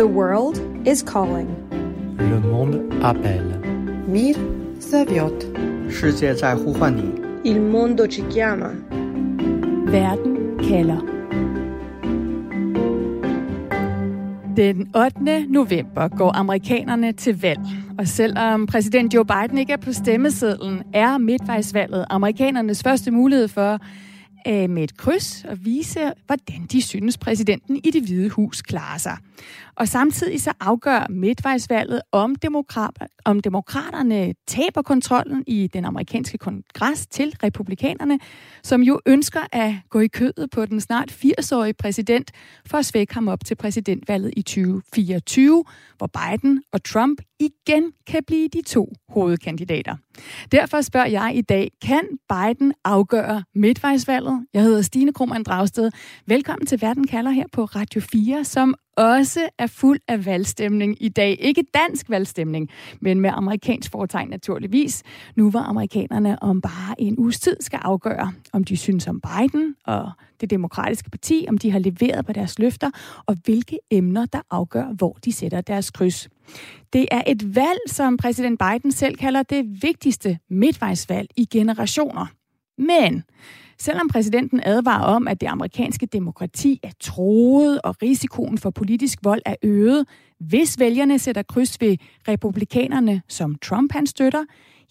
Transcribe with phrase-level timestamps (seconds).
[0.00, 1.48] The world is calling.
[2.18, 3.60] Le monde appelle.
[4.08, 4.36] Mir
[4.80, 5.46] zăviot.
[5.88, 7.02] 世界在呼唤你。
[7.44, 8.70] Il mondo ci chiama.
[9.86, 11.16] Verden kalder.
[14.56, 15.46] Den 8.
[15.48, 17.60] november går amerikanerne til valg.
[17.98, 23.78] Og selvom præsident Joe Biden ikke er på stemmesedlen, er midtvejsvalget amerikanernes første mulighed for
[24.47, 28.97] øh, med et kryds og vise, hvordan de synes præsidenten i det hvide hus klarer
[28.97, 29.17] sig.
[29.75, 32.91] Og samtidig så afgør midtvejsvalget, om, demokrat,
[33.25, 38.19] om demokraterne taber kontrollen i den amerikanske kongres til republikanerne,
[38.63, 42.31] som jo ønsker at gå i kødet på den snart 80-årige præsident
[42.65, 45.63] for at svække ham op til præsidentvalget i 2024,
[45.97, 49.95] hvor Biden og Trump igen kan blive de to hovedkandidater.
[50.51, 54.30] Derfor spørger jeg i dag, kan Biden afgøre midtvejsvalget?
[54.53, 55.91] Jeg hedder Stine Krohmann Dragsted.
[56.25, 61.09] Velkommen til Verden kalder her på Radio 4, som også er fuld af valgstemning i
[61.09, 61.37] dag.
[61.39, 65.03] Ikke dansk valgstemning, men med amerikansk foretegn naturligvis.
[65.35, 69.75] Nu var amerikanerne om bare en uges tid skal afgøre, om de synes om Biden
[69.85, 72.89] og det demokratiske parti, om de har leveret på deres løfter,
[73.25, 76.29] og hvilke emner, der afgør, hvor de sætter deres kryds.
[76.93, 82.25] Det er et valg, som præsident Biden selv kalder det vigtigste midtvejsvalg i generationer.
[82.77, 83.23] Men
[83.81, 89.41] Selvom præsidenten advarer om, at det amerikanske demokrati er troet og risikoen for politisk vold
[89.45, 90.07] er øget,
[90.39, 94.43] hvis vælgerne sætter kryds ved republikanerne, som Trump han støtter,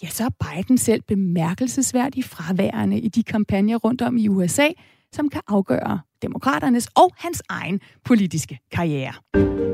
[0.03, 4.69] ja, så er Biden selv bemærkelsesværdigt fraværende i de kampagner rundt om i USA,
[5.13, 9.70] som kan afgøre demokraternes og hans egen politiske karriere.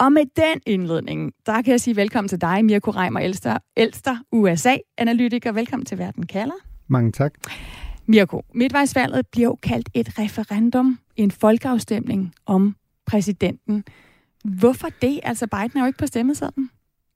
[0.00, 4.16] Og med den indledning, der kan jeg sige velkommen til dig, Mirko Reimer, Elster, Elster
[4.32, 5.52] USA-analytiker.
[5.52, 6.54] Velkommen til Verden kalder.
[6.88, 7.34] Mange tak.
[8.06, 13.84] Mirko, midtvejsvalget bliver jo kaldt et referendum, en folkeafstemning om præsidenten.
[14.44, 15.20] Hvorfor det?
[15.22, 16.70] Altså, Biden er jo ikke på stemmesedlen.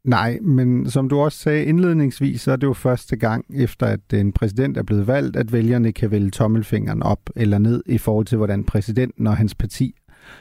[0.04, 4.12] Nej, men som du også sagde indledningsvis, så er det jo første gang efter, at
[4.12, 8.26] en præsident er blevet valgt, at vælgerne kan vælge tommelfingeren op eller ned i forhold
[8.26, 9.94] til, hvordan præsidenten og hans parti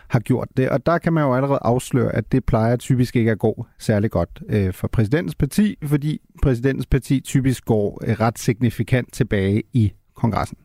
[0.07, 0.69] har gjort det.
[0.69, 4.11] Og der kan man jo allerede afsløre, at det plejer typisk ikke at gå særlig
[4.11, 9.93] godt øh, for præsidentens parti, fordi præsidentens parti typisk går øh, ret signifikant tilbage i
[10.15, 10.57] kongressen.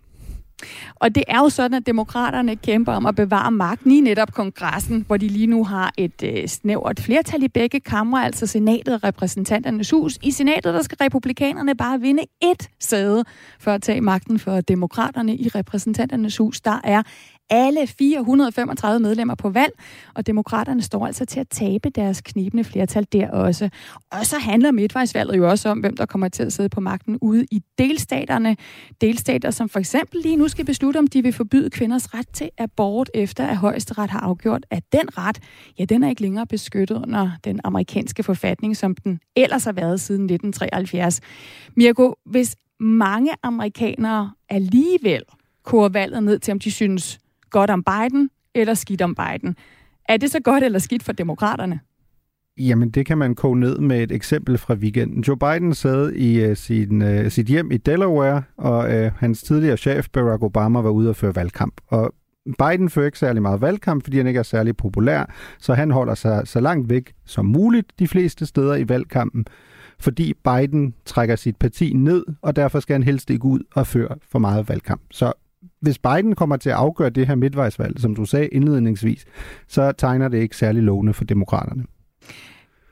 [0.94, 5.04] Og det er jo sådan, at demokraterne kæmper om at bevare magten i netop kongressen,
[5.06, 9.04] hvor de lige nu har et øh, snævert flertal i begge kamre, altså senatet og
[9.04, 10.18] repræsentanternes hus.
[10.22, 13.24] I senatet, der skal republikanerne bare vinde ét sæde
[13.60, 16.60] for at tage magten for demokraterne i repræsentanternes hus.
[16.60, 17.02] Der er
[17.50, 19.72] alle 435 medlemmer på valg,
[20.14, 23.68] og demokraterne står altså til at tabe deres knibende flertal der også.
[24.10, 27.18] Og så handler midtvejsvalget jo også om, hvem der kommer til at sidde på magten
[27.20, 28.56] ude i delstaterne.
[29.00, 32.50] Delstater, som for eksempel lige nu skal beslutte, om de vil forbyde kvinders ret til
[32.58, 35.38] abort, efter at højesteret har afgjort, at den ret,
[35.78, 40.00] ja, den er ikke længere beskyttet under den amerikanske forfatning, som den ellers har været
[40.00, 41.20] siden 1973.
[41.76, 45.22] Mirko, hvis mange amerikanere alligevel
[45.64, 47.18] koger valget ned til, om de synes,
[47.50, 49.56] godt om Biden eller skidt om Biden.
[50.08, 51.80] Er det så godt eller skidt for demokraterne?
[52.58, 55.24] Jamen, det kan man koge ned med et eksempel fra weekenden.
[55.28, 59.76] Joe Biden sad i uh, sin, uh, sit hjem i Delaware, og uh, hans tidligere
[59.76, 61.80] chef, Barack Obama, var ude og føre valgkamp.
[61.86, 62.14] Og
[62.58, 66.14] Biden fører ikke særlig meget valgkamp, fordi han ikke er særlig populær, så han holder
[66.14, 69.46] sig så langt væk som muligt de fleste steder i valgkampen,
[70.00, 74.16] fordi Biden trækker sit parti ned, og derfor skal han helst ikke ud og føre
[74.30, 75.02] for meget valgkamp.
[75.10, 75.32] Så
[75.80, 79.24] hvis Biden kommer til at afgøre det her midtvejsvalg, som du sagde indledningsvis,
[79.68, 81.84] så tegner det ikke særlig lovende for demokraterne.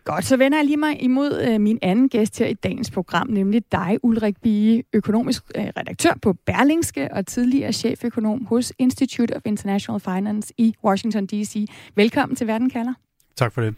[0.04, 3.28] Godt, så vender jeg lige mig imod øh, min anden gæst her i dagens program,
[3.28, 9.42] nemlig dig, Ulrik Bie, økonomisk øh, redaktør på Berlingske og tidligere cheføkonom hos Institute of
[9.44, 11.66] International Finance i Washington D.C.
[11.94, 12.92] Velkommen til Verden kalder.
[13.36, 13.74] Tak for det.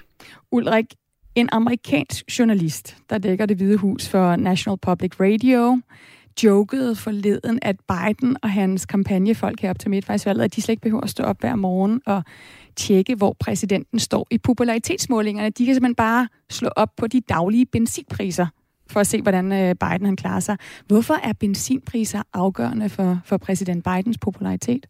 [0.52, 0.86] Ulrik,
[1.34, 5.80] en amerikansk journalist, der dækker det hvide hus for National Public Radio,
[6.44, 11.02] jokede forleden, at Biden og hans kampagnefolk herop til midtvejsvalget, at de slet ikke behøver
[11.02, 12.22] at stå op hver morgen og
[12.76, 15.50] tjekke, hvor præsidenten står i popularitetsmålingerne.
[15.50, 18.46] De kan simpelthen bare slå op på de daglige benzinpriser
[18.90, 20.56] for at se, hvordan øh, Biden han klarer sig.
[20.86, 24.86] Hvorfor er benzinpriser afgørende for, for præsident Bidens popularitet?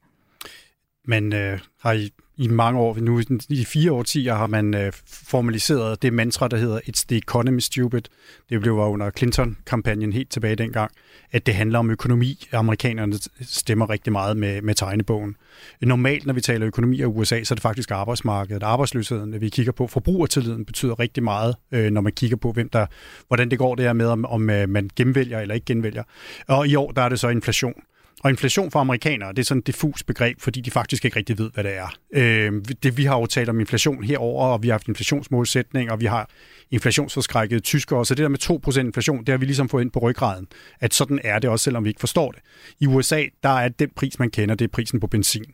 [1.04, 6.02] Man øh, har i, i mange år, nu i fire årtier, har man øh, formaliseret
[6.02, 8.02] det mantra, der hedder It's the economy stupid.
[8.50, 10.90] Det blev under Clinton-kampagnen helt tilbage dengang,
[11.32, 12.46] at det handler om økonomi.
[12.52, 15.36] Amerikanerne stemmer rigtig meget med, med tegnebogen.
[15.80, 19.72] Normalt, når vi taler økonomi i USA, så er det faktisk arbejdsmarkedet, arbejdsløsheden, vi kigger
[19.72, 19.86] på.
[19.86, 22.86] Forbrugertilliden betyder rigtig meget, øh, når man kigger på, hvem der,
[23.28, 26.02] hvordan det går der med, om, om øh, man genvælger eller ikke genvælger.
[26.46, 27.74] Og i år, der er det så inflation.
[28.24, 31.38] Og inflation for amerikanere, det er sådan et diffus begreb, fordi de faktisk ikke rigtig
[31.38, 31.96] ved, hvad det er.
[32.12, 36.00] Øh, det, vi har jo talt om inflation herover, og vi har haft inflationsmålsætning, og
[36.00, 36.30] vi har
[36.70, 38.06] inflationsforskrækket tyskere.
[38.06, 40.46] Så det der med 2% inflation, det har vi ligesom fået ind på ryggraden.
[40.80, 42.40] At sådan er det også, selvom vi ikke forstår det.
[42.80, 45.44] I USA, der er den pris, man kender, det er prisen på benzin.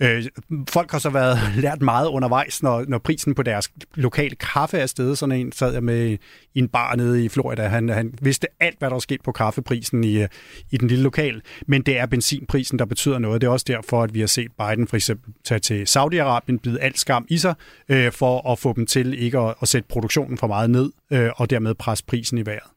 [0.00, 0.24] Øh,
[0.68, 4.86] folk har så været lært meget undervejs, når, når prisen på deres lokale kaffe er
[4.86, 5.18] stedet.
[5.18, 6.18] Sådan en sad jeg med
[6.54, 7.62] i en bar nede i Florida.
[7.62, 10.28] Han, han vidste alt, hvad der var sket på kaffeprisen i, øh,
[10.70, 11.42] i den lille lokal.
[11.66, 13.40] Men det er benzinprisen, der betyder noget.
[13.40, 16.80] Det er også derfor, at vi har set Biden for eksempel tage til Saudi-Arabien, bide
[16.80, 17.54] alt skam i sig,
[17.88, 21.30] øh, for at få dem til ikke at, at sætte produktionen for meget ned, øh,
[21.36, 22.75] og dermed presse prisen i vejret.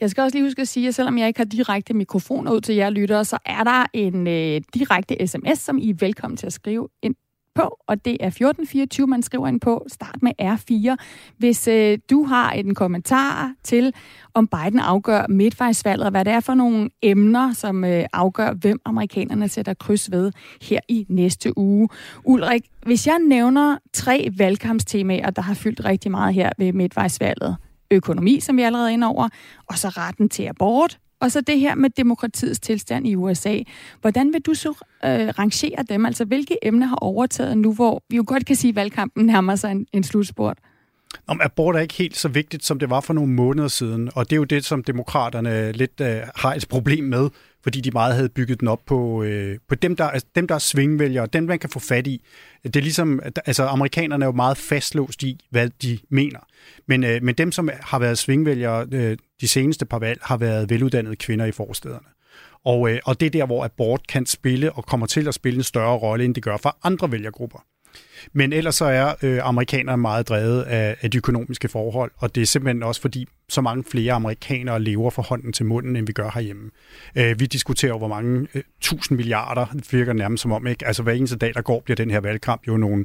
[0.00, 2.60] Jeg skal også lige huske at sige, at selvom jeg ikke har direkte mikrofoner ud
[2.60, 6.46] til jer lyttere, så er der en øh, direkte sms, som I er velkommen til
[6.46, 7.14] at skrive ind
[7.58, 9.86] på, og det er 1424, man skriver ind på.
[9.88, 10.96] Start med R4.
[11.38, 13.94] Hvis øh, du har en kommentar til,
[14.34, 18.80] om Biden afgør midtvejsvalget, og hvad det er for nogle emner, som øh, afgør, hvem
[18.84, 20.32] amerikanerne sætter kryds ved
[20.62, 21.88] her i næste uge.
[22.24, 27.56] Ulrik, hvis jeg nævner tre valgkampstemaer, der har fyldt rigtig meget her ved midtvejsvalget,
[27.90, 29.28] økonomi, som vi allerede er inde over,
[29.66, 33.58] og så retten til abort, og så det her med demokratiets tilstand i USA.
[34.00, 34.68] Hvordan vil du så
[35.04, 36.06] øh, rangere dem?
[36.06, 39.56] Altså, hvilke emner har overtaget nu, hvor vi jo godt kan sige, at valgkampen nærmer
[39.56, 40.58] sig en, en slutspurt?
[41.26, 44.30] Om abort er ikke helt så vigtigt, som det var for nogle måneder siden, og
[44.30, 47.28] det er jo det, som demokraterne lidt øh, har et problem med,
[47.68, 50.54] fordi de meget havde bygget den op på, øh, på dem, der, altså dem, der
[50.54, 52.22] er svingvælgere, dem, man kan få fat i.
[52.64, 56.38] Det er ligesom, altså amerikanerne er jo meget fastlåst i, hvad de mener.
[56.86, 60.70] Men, øh, men dem, som har været svingvælgere øh, de seneste par valg, har været
[60.70, 62.06] veluddannede kvinder i forstederne.
[62.64, 65.56] Og, øh, og det er der, hvor abort kan spille og kommer til at spille
[65.56, 67.64] en større rolle, end det gør for andre vælgergrupper.
[68.32, 72.40] Men ellers så er øh, amerikanere meget drevet af, af de økonomiske forhold, og det
[72.42, 76.12] er simpelthen også fordi, så mange flere amerikanere lever fra hånden til munden, end vi
[76.12, 76.70] gør herhjemme.
[77.16, 80.86] Øh, vi diskuterer hvor mange øh, tusind milliarder, det virker nærmest som om, ikke?
[80.86, 83.04] Altså hver eneste dag, der går, bliver den her valgkamp jo nogle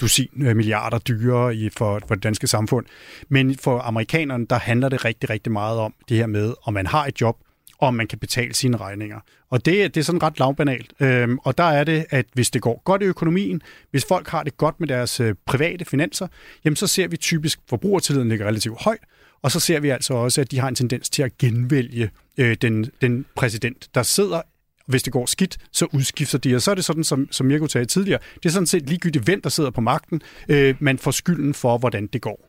[0.00, 2.86] dusin øh, milliarder dyrere i, for, for det danske samfund.
[3.28, 6.86] Men for amerikanerne, der handler det rigtig, rigtig meget om det her med, om man
[6.86, 7.36] har et job,
[7.78, 9.20] og om man kan betale sine regninger.
[9.50, 10.92] Og det, det er sådan ret lavbanalt.
[11.00, 14.42] Øhm, og der er det, at hvis det går godt i økonomien, hvis folk har
[14.42, 16.28] det godt med deres øh, private finanser,
[16.64, 19.00] jamen så ser vi typisk, forbrugertilliden ligger relativt højt,
[19.42, 22.56] og så ser vi altså også, at de har en tendens til at genvælge øh,
[22.62, 24.42] den, den præsident, der sidder
[24.86, 26.54] hvis det går skidt, så udskifter de.
[26.54, 29.24] Og så er det sådan, som, som Mirko sagde tidligere, det er sådan set ligegyldigt,
[29.24, 30.22] hvem der sidder på magten.
[30.48, 32.48] Øh, man får skylden for, hvordan det går.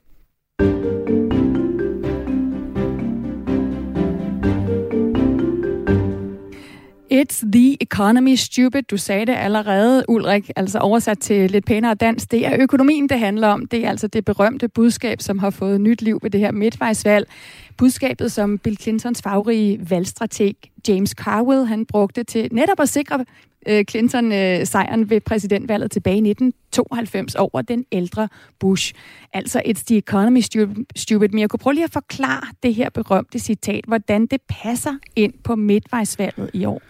[7.21, 8.81] It's the economy, stupid.
[8.81, 12.31] Du sagde det allerede, Ulrik, altså oversat til lidt pænere dansk.
[12.31, 13.65] Det er økonomien, det handler om.
[13.65, 17.27] Det er altså det berømte budskab, som har fået nyt liv ved det her midtvejsvalg.
[17.77, 20.55] Budskabet, som Bill Clintons favrige valgstrateg
[20.87, 23.25] James Carwell, han brugte til netop at sikre
[23.67, 28.27] øh, Clinton øh, sejren ved præsidentvalget tilbage i 1992 over den ældre
[28.59, 28.93] Bush.
[29.33, 30.41] Altså, it's the economy
[30.95, 31.29] stupid.
[31.29, 35.33] Men jeg kunne prøve lige at forklare det her berømte citat, hvordan det passer ind
[35.43, 36.81] på midtvejsvalget i år.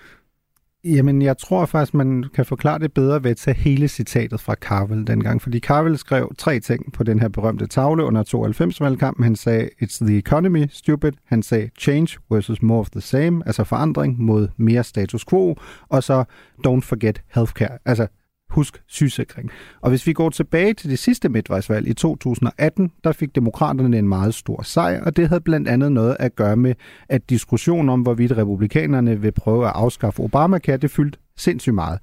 [0.84, 4.54] Jamen, jeg tror faktisk, man kan forklare det bedre ved at tage hele citatet fra
[4.54, 5.42] Carvel dengang.
[5.42, 9.24] Fordi Carvel skrev tre ting på den her berømte tavle under 92-valgkampen.
[9.24, 11.12] Han sagde, it's the economy, stupid.
[11.26, 15.56] Han sagde, change versus more of the same, altså forandring mod mere status quo.
[15.90, 16.24] Og så,
[16.68, 18.08] don't forget healthcare, altså
[18.50, 19.50] Husk sygesikring.
[19.82, 24.08] Og hvis vi går tilbage til det sidste midtvejsvalg i 2018, der fik demokraterne en
[24.08, 26.75] meget stor sejr, og det havde blandt andet noget at gøre med,
[27.10, 32.00] at diskussionen om, hvorvidt republikanerne vil prøve at afskaffe Obamacare, det fyldte sindssygt meget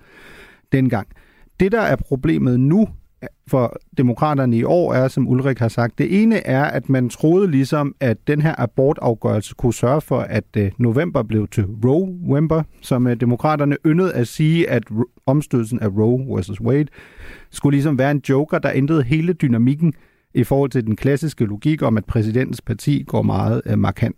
[0.73, 1.09] dengang.
[1.61, 2.89] Det, der er problemet nu,
[3.47, 7.51] for demokraterne i år er, som Ulrik har sagt, det ene er, at man troede
[7.51, 13.07] ligesom, at den her abortafgørelse kunne sørge for, at øh, november blev til Roe-wember, som
[13.07, 14.83] øh, demokraterne yndede at sige, at
[15.27, 16.89] omstødelsen af Roe versus Wade
[17.51, 19.93] skulle ligesom være en joker, der ændrede hele dynamikken
[20.35, 24.17] i forhold til den klassiske logik om, at præsidentens parti går meget øh, markant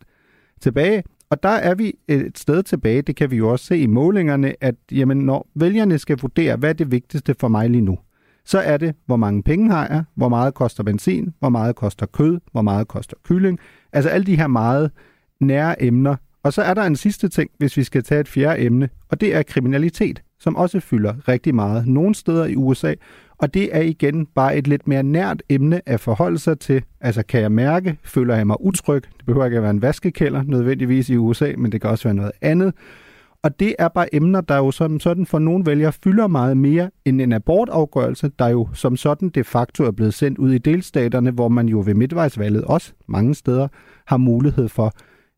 [0.60, 1.02] tilbage.
[1.30, 3.86] Og der er vi øh, et sted tilbage, det kan vi jo også se i
[3.86, 7.98] målingerne, at jamen, når vælgerne skal vurdere, hvad er det vigtigste for mig lige nu,
[8.48, 12.06] så er det, hvor mange penge har jeg, hvor meget koster benzin, hvor meget koster
[12.06, 13.58] kød, hvor meget koster kylling.
[13.92, 14.90] Altså alle de her meget
[15.40, 16.16] nære emner.
[16.42, 19.20] Og så er der en sidste ting, hvis vi skal tage et fjerde emne, og
[19.20, 22.94] det er kriminalitet, som også fylder rigtig meget nogle steder i USA.
[23.38, 26.82] Og det er igen bare et lidt mere nært emne at forholde sig til.
[27.00, 29.02] Altså kan jeg mærke, føler jeg mig utryg?
[29.02, 32.14] Det behøver ikke at være en vaskekælder nødvendigvis i USA, men det kan også være
[32.14, 32.74] noget andet.
[33.42, 36.90] Og det er bare emner, der jo som sådan for nogle vælgere fylder meget mere
[37.04, 41.30] end en abortafgørelse, der jo som sådan de facto er blevet sendt ud i delstaterne,
[41.30, 43.68] hvor man jo ved midtvejsvalget også mange steder
[44.06, 44.92] har mulighed for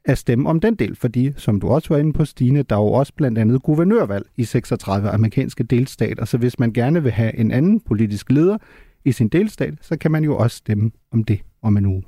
[0.05, 2.81] at stemme om den del, fordi, som du også var inde på, Stine, der er
[2.81, 7.37] jo også blandt andet guvernørvalg i 36 amerikanske delstater, så hvis man gerne vil have
[7.37, 8.59] en anden politisk leder
[9.05, 12.03] i sin delstat, så kan man jo også stemme om det om en uge.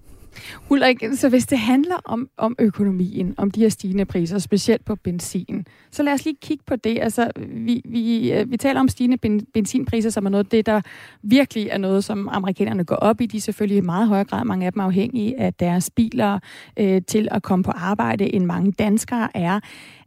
[0.71, 4.97] Ulrik, så hvis det handler om, om økonomien, om de her stigende priser, specielt på
[4.97, 6.99] benzin, så lad os lige kigge på det.
[7.01, 10.67] Altså, vi, vi, øh, vi taler om stigende ben, benzinpriser, som er noget af det,
[10.67, 10.81] der
[11.23, 13.27] virkelig er noget, som amerikanerne går op i.
[13.27, 16.39] De er selvfølgelig i meget højere grad, mange af dem afhængige af deres biler
[16.77, 19.61] øh, til at komme på arbejde, end mange danskere er.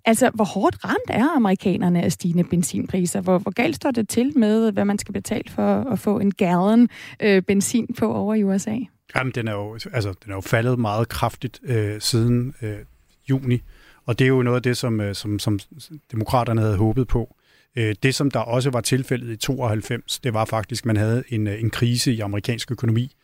[0.05, 3.21] Altså, hvor hårdt ramt er amerikanerne af stigende benzinpriser?
[3.21, 6.31] Hvor, hvor galt står det til med, hvad man skal betale for at få en
[6.31, 6.87] gallon
[7.19, 8.75] øh, benzin på over i USA?
[9.15, 12.77] Jamen, den er jo, altså, den er jo faldet meget kraftigt øh, siden øh,
[13.29, 13.61] juni,
[14.05, 15.59] og det er jo noget af det, som, øh, som, som
[16.11, 17.35] demokraterne havde håbet på.
[17.75, 21.23] Øh, det, som der også var tilfældet i 92, det var faktisk, at man havde
[21.29, 23.15] en, øh, en krise i amerikansk økonomi.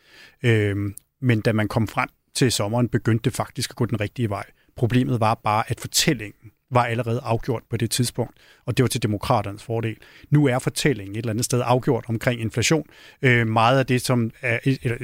[0.42, 0.76] Øh,
[1.20, 4.44] men da man kom frem til sommeren, begyndte det faktisk at gå den rigtige vej.
[4.76, 8.36] Problemet var bare, at fortællingen var allerede afgjort på det tidspunkt,
[8.66, 9.96] og det var til demokraternes fordel.
[10.30, 12.86] Nu er fortællingen et eller andet sted afgjort omkring inflation.
[13.22, 14.58] Øh, meget af det, som, er,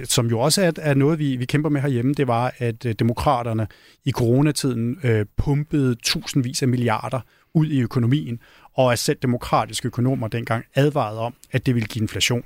[0.04, 2.94] som jo også er, er noget, vi, vi kæmper med herhjemme, det var, at øh,
[2.98, 3.66] demokraterne
[4.04, 7.20] i coronatiden øh, pumpede tusindvis af milliarder
[7.54, 8.40] ud i økonomien,
[8.74, 12.42] og at selv demokratiske økonomer dengang advarede om, at det ville give inflation.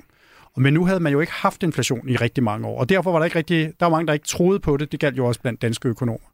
[0.57, 3.19] Men nu havde man jo ikke haft inflation i rigtig mange år, og derfor var
[3.19, 4.93] der ikke rigtig, der var mange, der ikke troede på det.
[4.93, 6.27] Det galt jo også blandt danske økonomer.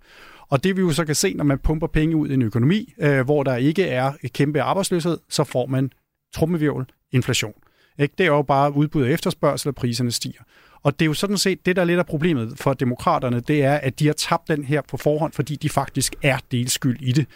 [0.50, 2.94] Og det vi jo så kan se, når man pumper penge ud i en økonomi,
[3.00, 5.90] øh, hvor der ikke er et kæmpe arbejdsløshed, så får man
[6.34, 7.54] trummevirvel, inflation.
[7.98, 8.14] Ikke?
[8.18, 10.40] Det er jo bare udbud og efterspørgsel, og priserne stiger.
[10.82, 13.62] Og det er jo sådan set, det der er lidt af problemet for demokraterne, det
[13.64, 17.12] er, at de har tabt den her på forhånd, fordi de faktisk er delskyld i
[17.12, 17.26] det.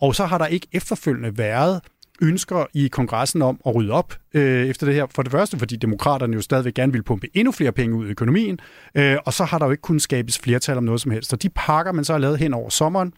[0.00, 1.80] Og så har der ikke efterfølgende været
[2.22, 5.06] ønsker i kongressen om at rydde op øh, efter det her.
[5.10, 8.10] For det første, fordi demokraterne jo stadigvæk gerne vil pumpe endnu flere penge ud i
[8.10, 8.58] økonomien,
[8.94, 11.32] øh, og så har der jo ikke kunnet skabes flertal om noget som helst.
[11.32, 13.12] Og de pakker, man så har lavet hen over sommeren,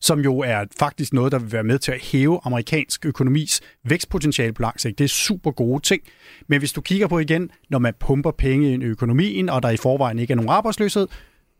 [0.00, 4.52] som jo er faktisk noget, der vil være med til at hæve amerikansk økonomis vækstpotentiale
[4.52, 4.98] på lang sigt.
[4.98, 6.02] Det er super gode ting.
[6.46, 9.70] Men hvis du kigger på igen, når man pumper penge ind i økonomien, og der
[9.70, 11.08] i forvejen ikke er nogen arbejdsløshed,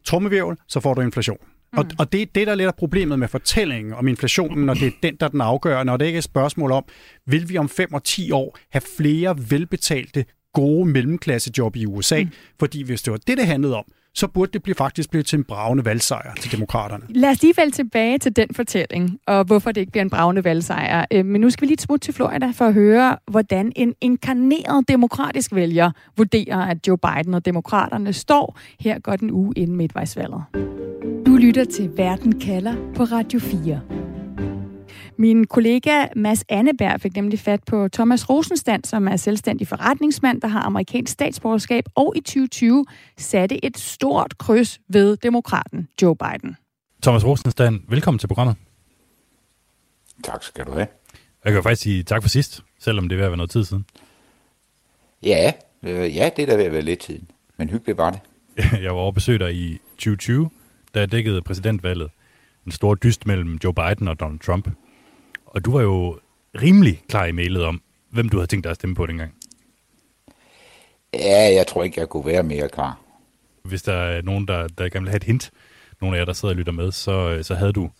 [0.04, 1.38] trommevirvel, så får du inflation.
[1.76, 1.78] Mm.
[1.78, 4.76] Og, og det er det, der er lidt af problemet med fortællingen om inflationen, og
[4.76, 6.84] det er den, der er den afgørende, og det er ikke et spørgsmål om,
[7.26, 12.22] vil vi om 5 og 10 år have flere velbetalte, gode mellemklassejob i USA?
[12.22, 12.30] Mm.
[12.58, 13.84] Fordi hvis det var det, det handlede om,
[14.16, 17.04] så burde det blive, faktisk blive til en bravende valgsejr til demokraterne.
[17.08, 20.44] Lad os lige falde tilbage til den fortælling, og hvorfor det ikke bliver en bravende
[20.44, 21.06] valgsejr.
[21.12, 24.88] Øh, men nu skal vi lige smutte til Florida for at høre, hvordan en inkarneret
[24.88, 30.42] demokratisk vælger vurderer, at Joe Biden og demokraterne står her godt en uge inden midtvejsvalget.
[31.36, 33.80] Du lytter til Verden kalder på Radio 4.
[35.16, 40.48] Min kollega Mads Anneberg fik nemlig fat på Thomas Rosenstand, som er selvstændig forretningsmand, der
[40.48, 42.84] har amerikansk statsborgerskab, og i 2020
[43.18, 46.56] satte et stort kryds ved demokraten Joe Biden.
[47.02, 48.56] Thomas Rosenstand, velkommen til programmet.
[50.24, 50.86] Tak skal du have.
[51.44, 53.64] Jeg kan faktisk sige tak for sidst, selvom det er ved at være noget tid
[53.64, 53.84] siden.
[55.22, 55.52] Ja,
[55.82, 57.20] øh, ja det er da ved at være lidt tid,
[57.56, 58.20] men hyggeligt var det.
[58.84, 60.50] Jeg var over besøg dig i 2020,
[60.96, 62.10] da jeg dækkede præsidentvalget.
[62.66, 64.68] En stor dyst mellem Joe Biden og Donald Trump.
[65.46, 66.18] Og du var jo
[66.62, 69.34] rimelig klar i mailet om, hvem du havde tænkt dig at stemme på dengang.
[71.14, 73.00] Ja, jeg tror ikke, jeg kunne være mere klar.
[73.62, 75.50] Hvis der er nogen, der, der gerne vil have et hint,
[76.00, 77.90] nogle af jer, der sidder og lytter med, så, så havde du,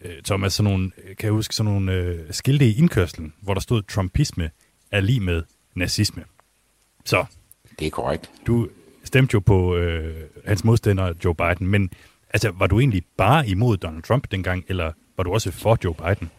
[0.00, 3.60] øh, Thomas, sådan nogle, kan jeg huske, sådan nogle øh, skilte i indkørslen, hvor der
[3.60, 4.50] stod, Trumpisme
[4.90, 5.42] er lige med
[5.74, 6.24] nazisme.
[7.04, 7.24] Så.
[7.78, 8.30] Det er korrekt.
[8.46, 8.68] Du
[9.04, 11.90] stemte jo på øh, hans modstander, Joe Biden, men
[12.30, 15.94] altså, var du egentlig bare imod Donald Trump dengang, eller var du også for Joe
[15.94, 16.30] Biden?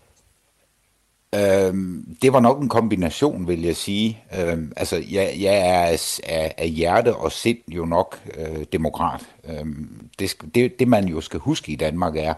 [1.36, 4.24] Øhm, det var nok en kombination, vil jeg sige.
[4.40, 9.22] Øhm, altså, jeg, jeg er af, af hjerte og sind jo nok øh, demokrat.
[9.50, 12.34] Øhm, det, det, det, man jo skal huske i Danmark er,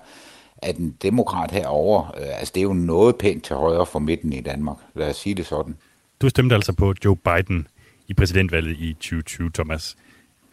[0.57, 4.33] at en demokrat herover, øh, altså det er jo noget pænt til højre for midten
[4.33, 4.77] i Danmark.
[4.95, 5.75] Lad os sige det sådan.
[6.21, 7.67] Du stemte altså på Joe Biden
[8.07, 9.95] i præsidentvalget i 2020, Thomas.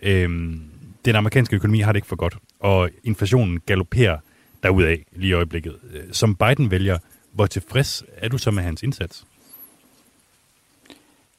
[0.02, 0.61] Øhm,
[1.04, 4.19] den amerikanske økonomi har det ikke for godt, og inflationen galopperer
[4.62, 5.76] derudad lige i øjeblikket.
[5.93, 6.99] Øh, som Biden vælger,
[7.33, 9.25] hvor tilfreds er du så med hans indsats?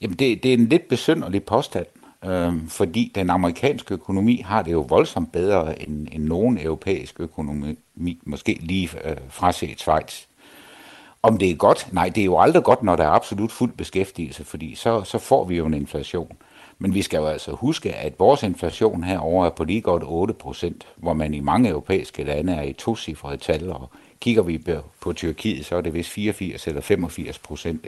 [0.01, 1.85] Jamen, det, det er en lidt besynderlig påstand,
[2.25, 7.77] øh, fordi den amerikanske økonomi har det jo voldsomt bedre end, end nogen europæisk økonomi,
[8.25, 10.21] måske lige øh, fraset Schweiz.
[11.23, 11.93] Om det er godt?
[11.93, 15.17] Nej, det er jo aldrig godt, når der er absolut fuld beskæftigelse, fordi så, så
[15.17, 16.37] får vi jo en inflation.
[16.81, 20.33] Men vi skal jo altså huske, at vores inflation herover er på lige godt 8
[20.33, 24.61] procent, hvor man i mange europæiske lande er i to cifrede tal, og Kigger vi
[25.01, 27.85] på Tyrkiet, så er det vist 84 eller 85 procent.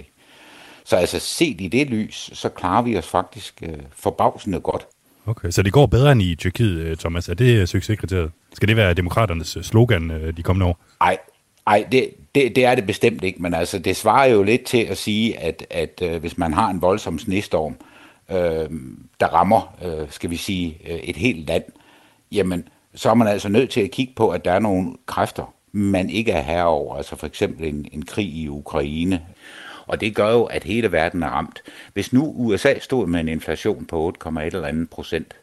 [0.84, 4.88] Så altså set i det lys, så klarer vi os faktisk øh, forbavsende godt.
[5.26, 7.30] Okay, så det går bedre end i Tyrkiet, øh, Thomas.
[7.30, 8.32] Er det succeskriteriet?
[8.54, 10.80] Skal det være demokraternes slogan de kommende år?
[11.00, 11.18] Nej,
[11.68, 14.84] ej, det, det, det er det bestemt ikke, men altså, det svarer jo lidt til
[14.84, 17.93] at sige, at, at øh, hvis man har en voldsom snestorm, øh,
[18.34, 18.70] øh,
[19.20, 21.64] der rammer, øh, skal vi sige, øh, et helt land,
[22.32, 25.54] jamen, så er man altså nødt til at kigge på, at der er nogle kræfter,
[25.72, 29.22] man ikke er herover, altså for eksempel en, en krig i Ukraine.
[29.88, 31.62] Og det gør jo, at hele verden er ramt.
[31.94, 35.36] Hvis nu USA stod med en inflation på 8,1 eller andet procent,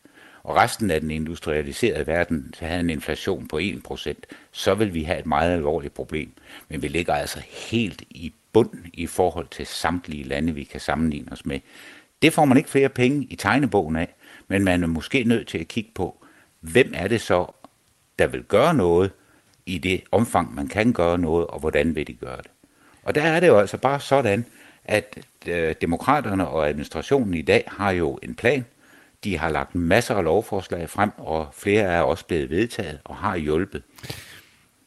[0.43, 4.13] og resten af den industrialiserede verden havde en inflation på 1%,
[4.53, 6.33] så vil vi have et meget alvorligt problem.
[6.69, 11.33] Men vi ligger altså helt i bund i forhold til samtlige lande, vi kan sammenligne
[11.33, 11.61] os med.
[12.23, 14.15] Det får man ikke flere penge i tegnebogen af,
[14.49, 16.25] men man er måske nødt til at kigge på,
[16.61, 17.47] hvem er det så,
[18.19, 19.11] der vil gøre noget
[19.67, 22.51] i det omfang, man kan gøre noget, og hvordan vil de gøre det.
[23.03, 24.45] Og der er det jo altså bare sådan,
[24.85, 28.65] at øh, demokraterne og administrationen i dag har jo en plan,
[29.25, 33.37] de har lagt masser af lovforslag frem, og flere er også blevet vedtaget og har
[33.37, 33.83] hjulpet.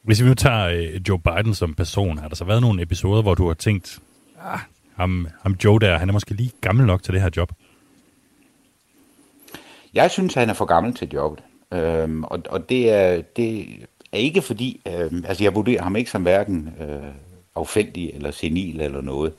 [0.04, 3.22] Hvis vi nu tager øh, Joe Biden som person, har der så været nogle episoder,
[3.22, 4.00] hvor du har tænkt,
[4.42, 4.60] ah,
[4.96, 7.52] ham, ham Joe der, han er måske lige gammel nok til det her job?
[9.94, 11.44] Jeg synes, han er for gammel til jobbet.
[11.74, 13.68] Øhm, og, og det er, det
[14.12, 17.14] er ikke fordi, øhm, altså jeg vurderer ham ikke som hverken øh,
[17.56, 19.34] affældig eller senil eller noget.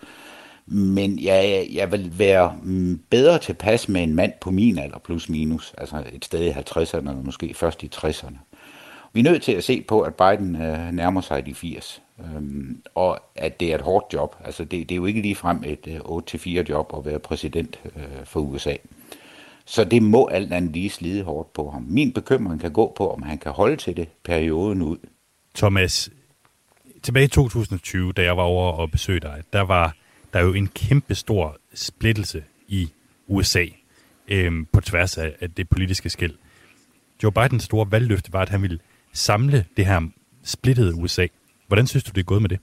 [0.66, 5.28] Men jeg, jeg vil være mm, bedre tilpas med en mand på min alder, plus
[5.28, 8.37] minus, altså et sted i 50'erne, eller måske først i 60'erne.
[9.12, 12.83] Vi er nødt til at se på, at Biden øh, nærmer sig de 80, øhm,
[12.94, 14.37] og at det er et hårdt job.
[14.44, 17.80] Altså det, det er jo ikke lige frem et øh, 8-4 job at være præsident
[17.97, 18.76] øh, for USA.
[19.64, 21.83] Så det må alt andet lige slide hårdt på ham.
[21.83, 24.99] Min bekymring kan gå på, om han kan holde til det perioden ud.
[25.54, 26.11] Thomas,
[27.02, 29.97] tilbage i 2020, da jeg var over og besøgte dig, der var
[30.33, 32.90] der jo en kæmpe stor splittelse i
[33.26, 33.64] USA
[34.28, 36.35] øhm, på tværs af, af det politiske skæld.
[37.23, 38.78] Joe Bidens store valgløfte var, at han ville
[39.12, 40.00] samle det her
[40.42, 41.26] splittede USA.
[41.66, 42.59] Hvordan synes du, det er gået med det?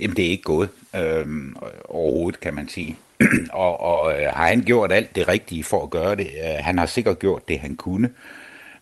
[0.00, 1.56] Jamen, det er ikke gået øhm,
[1.88, 2.98] overhovedet, kan man sige.
[3.52, 6.26] og og øh, har han gjort alt det rigtige for at gøre det?
[6.26, 8.10] Øh, han har sikkert gjort det, han kunne.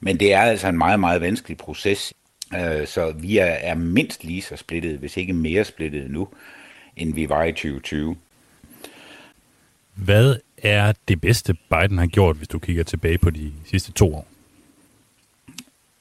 [0.01, 2.15] Men det er altså en meget, meget vanskelig proces.
[2.55, 6.29] Øh, så vi er, er mindst lige så splittet, hvis ikke mere splittet nu,
[6.97, 8.17] end vi var i 2020.
[9.95, 14.15] Hvad er det bedste, Biden har gjort, hvis du kigger tilbage på de sidste to
[14.15, 14.28] år?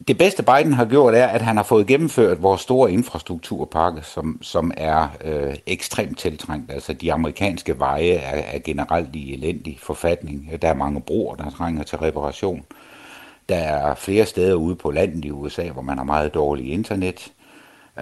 [0.07, 4.39] Det bedste Biden har gjort er, at han har fået gennemført vores store infrastrukturpakke, som,
[4.41, 6.71] som er øh, ekstremt tiltrængt.
[6.71, 10.61] Altså de amerikanske veje er, er generelt i elendig forfatning.
[10.61, 12.65] Der er mange broer, der trænger til reparation.
[13.49, 17.31] Der er flere steder ude på landet i USA, hvor man har meget dårlig internet.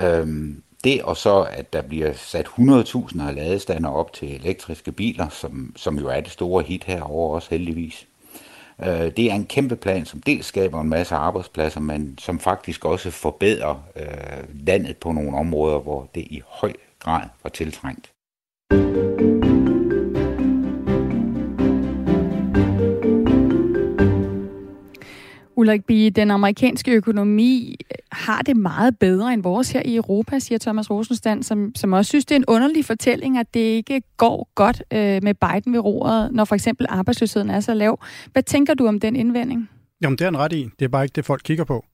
[0.01, 5.29] Øhm, det og så, at der bliver sat 100.000 af ladestander op til elektriske biler,
[5.29, 8.07] som, som jo er det store hit herover også heldigvis.
[8.83, 12.85] Øh, det er en kæmpe plan, som dels skaber en masse arbejdspladser, men som faktisk
[12.85, 18.14] også forbedrer øh, landet på nogle områder, hvor det i høj grad var tiltrængt.
[25.65, 27.75] Ulrik Bie, den amerikanske økonomi
[28.11, 32.09] har det meget bedre end vores her i Europa, siger Thomas Rosenstand, som, som også
[32.09, 35.79] synes, det er en underlig fortælling, at det ikke går godt øh, med Biden ved
[35.79, 37.99] roret, når for eksempel arbejdsløsheden er så lav.
[38.31, 39.69] Hvad tænker du om den indvending?
[40.01, 40.69] Jamen, det er en ret i.
[40.79, 41.85] Det er bare ikke det, folk kigger på.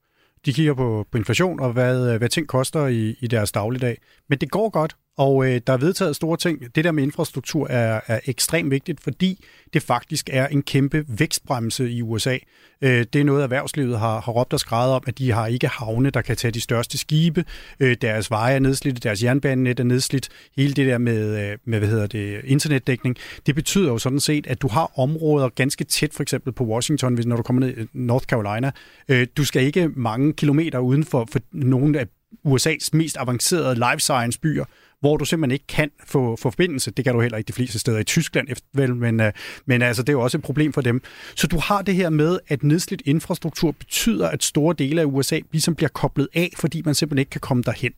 [0.45, 3.97] De kigger på, på inflation og hvad, øh, hvad ting koster i, i deres dagligdag.
[4.29, 6.75] Men det går godt, og øh, der er vedtaget store ting.
[6.75, 11.91] Det der med infrastruktur er, er ekstremt vigtigt, fordi det faktisk er en kæmpe vækstbremse
[11.91, 12.37] i USA.
[12.81, 15.67] Øh, det er noget, erhvervslivet har, har råbt og skrevet om, at de har ikke
[15.67, 17.45] havne, der kan tage de største skibe.
[17.79, 20.29] Øh, deres veje er nedslidt, deres jernbanenet er nedslidt.
[20.57, 24.47] Hele det der med, øh, med hvad hedder det, internetdækning, det betyder jo sådan set,
[24.47, 27.77] at du har områder ganske tæt, for eksempel på Washington, hvis når du kommer ned
[27.77, 28.71] i North Carolina.
[29.09, 32.07] Øh, du skal ikke mange kilometer uden for, for nogle af
[32.47, 34.65] USA's mest avancerede life science byer,
[35.01, 36.91] hvor du simpelthen ikke kan få, få forbindelse.
[36.91, 39.31] Det kan du heller ikke de fleste steder i Tyskland, vel, men, øh,
[39.65, 41.01] men altså, det er jo også et problem for dem.
[41.35, 45.39] Så du har det her med, at nedslidt infrastruktur betyder, at store dele af USA
[45.51, 47.93] ligesom bliver koblet af, fordi man simpelthen ikke kan komme derhen.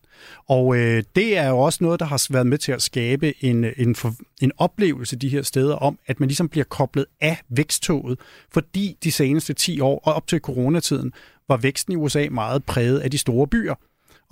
[0.50, 3.66] Og øh, det er jo også noget, der har været med til at skabe en,
[3.78, 8.20] en, for, en oplevelse de her steder om, at man ligesom bliver koblet af væksttoget,
[8.54, 11.12] fordi de seneste 10 år og op til coronatiden
[11.48, 13.76] var væksten i USA meget præget af de store byer.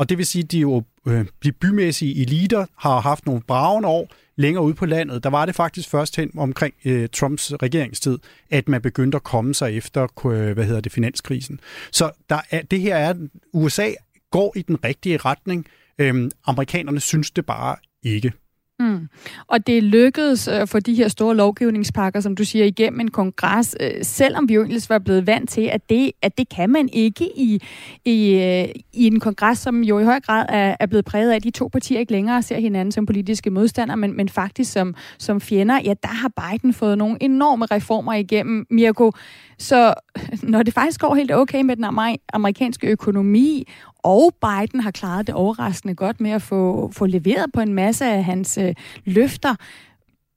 [0.01, 3.89] Og det vil sige, at de jo øh, de bymæssige eliter har haft nogle bravende
[3.89, 5.23] år længere ude på landet.
[5.23, 8.17] Der var det faktisk først hen omkring øh, Trumps regeringstid,
[8.49, 11.59] at man begyndte at komme sig efter, øh, hvad hedder det, finanskrisen.
[11.91, 13.13] Så der er, det her er,
[13.53, 13.89] USA
[14.31, 15.65] går i den rigtige retning.
[15.99, 18.33] Øhm, amerikanerne synes det bare ikke.
[18.81, 19.07] Mm.
[19.47, 23.11] Og det lykkedes øh, at få de her store lovgivningspakker, som du siger, igennem en
[23.11, 26.69] kongres, øh, selvom vi jo egentlig var blevet vant til, at det, at det kan
[26.69, 27.61] man ikke i,
[28.05, 31.35] i, øh, i en kongres, som jo i høj grad er, er blevet præget af,
[31.35, 34.95] at de to partier ikke længere ser hinanden som politiske modstandere, men, men faktisk som,
[35.17, 35.79] som fjender.
[35.85, 39.11] Ja, der har Biden fået nogle enorme reformer igennem, Mirko.
[39.57, 39.93] Så
[40.43, 41.85] når det faktisk går helt okay med den
[42.33, 43.67] amerikanske økonomi,
[44.03, 48.05] og Biden har klaret det overraskende godt med at få, få leveret på en masse
[48.05, 49.55] af hans øh, løfter.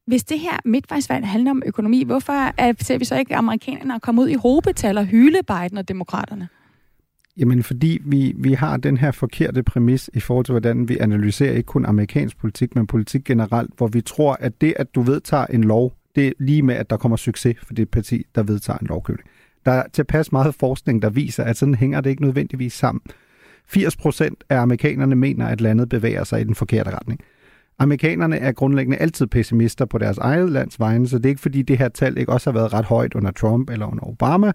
[0.07, 4.23] Hvis det her midtvejsvalg handler om økonomi, hvorfor er, ser vi så ikke amerikanerne komme
[4.23, 6.49] ud i hobetal og hyle Biden og demokraterne?
[7.37, 11.53] Jamen, fordi vi, vi har den her forkerte præmis i forhold til, hvordan vi analyserer
[11.53, 15.47] ikke kun amerikansk politik, men politik generelt, hvor vi tror, at det, at du vedtager
[15.47, 18.79] en lov, det er lige med, at der kommer succes for det parti, der vedtager
[18.79, 19.29] en lovgivning.
[19.67, 23.01] Der er tilpas meget forskning, der viser, at sådan hænger det ikke nødvendigvis sammen.
[23.69, 27.21] 80 procent af amerikanerne mener, at landet bevæger sig i den forkerte retning.
[27.79, 31.63] Amerikanerne er grundlæggende altid pessimister på deres eget lands vegne, så det er ikke fordi
[31.63, 34.53] det her tal ikke også har været ret højt under Trump eller under Obama.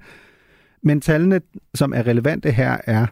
[0.83, 1.41] Men tallene,
[1.75, 3.05] som er relevante her, er,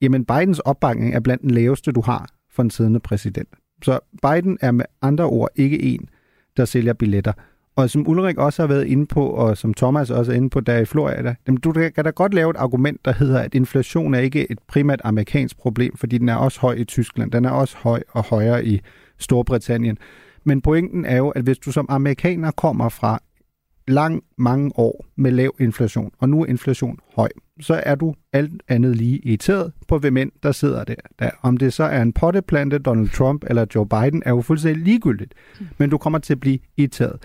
[0.00, 3.48] jamen Bidens opbakning er blandt den laveste, du har for en siddende præsident.
[3.82, 6.08] Så Biden er med andre ord ikke en,
[6.56, 7.32] der sælger billetter.
[7.76, 10.60] Og som Ulrik også har været inde på, og som Thomas også er inde på
[10.60, 11.34] der i Florida,
[11.64, 15.00] du kan da godt lave et argument, der hedder, at inflation er ikke et primært
[15.04, 18.64] amerikansk problem, fordi den er også høj i Tyskland, den er også høj og højere
[18.64, 18.80] i
[19.18, 19.98] Storbritannien.
[20.44, 23.20] Men pointen er jo, at hvis du som amerikaner kommer fra
[23.88, 27.28] lang, mange år med lav inflation, og nu er inflation høj,
[27.60, 30.94] så er du alt andet lige irriteret på, hvem end der sidder der.
[31.18, 31.30] der.
[31.42, 35.34] Om det så er en potteplante, Donald Trump eller Joe Biden, er jo fuldstændig ligegyldigt.
[35.78, 37.18] Men du kommer til at blive irriteret.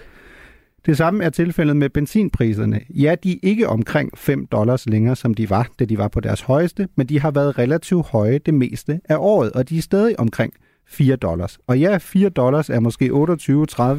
[0.85, 2.81] Det samme er tilfældet med benzinpriserne.
[2.89, 6.19] Ja, de er ikke omkring 5 dollars længere, som de var, da de var på
[6.19, 9.81] deres højeste, men de har været relativt høje det meste af året, og de er
[9.81, 10.53] stadig omkring
[10.87, 11.59] 4 dollars.
[11.67, 13.05] Og ja, 4 dollars er måske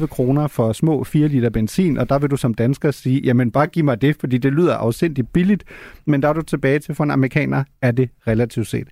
[0.03, 3.51] 28-30 kroner for små 4 liter benzin, og der vil du som dansker sige, jamen
[3.51, 5.63] bare giv mig det, fordi det lyder afsindigt billigt,
[6.05, 8.87] men der er du tilbage til, for en amerikaner er det relativt set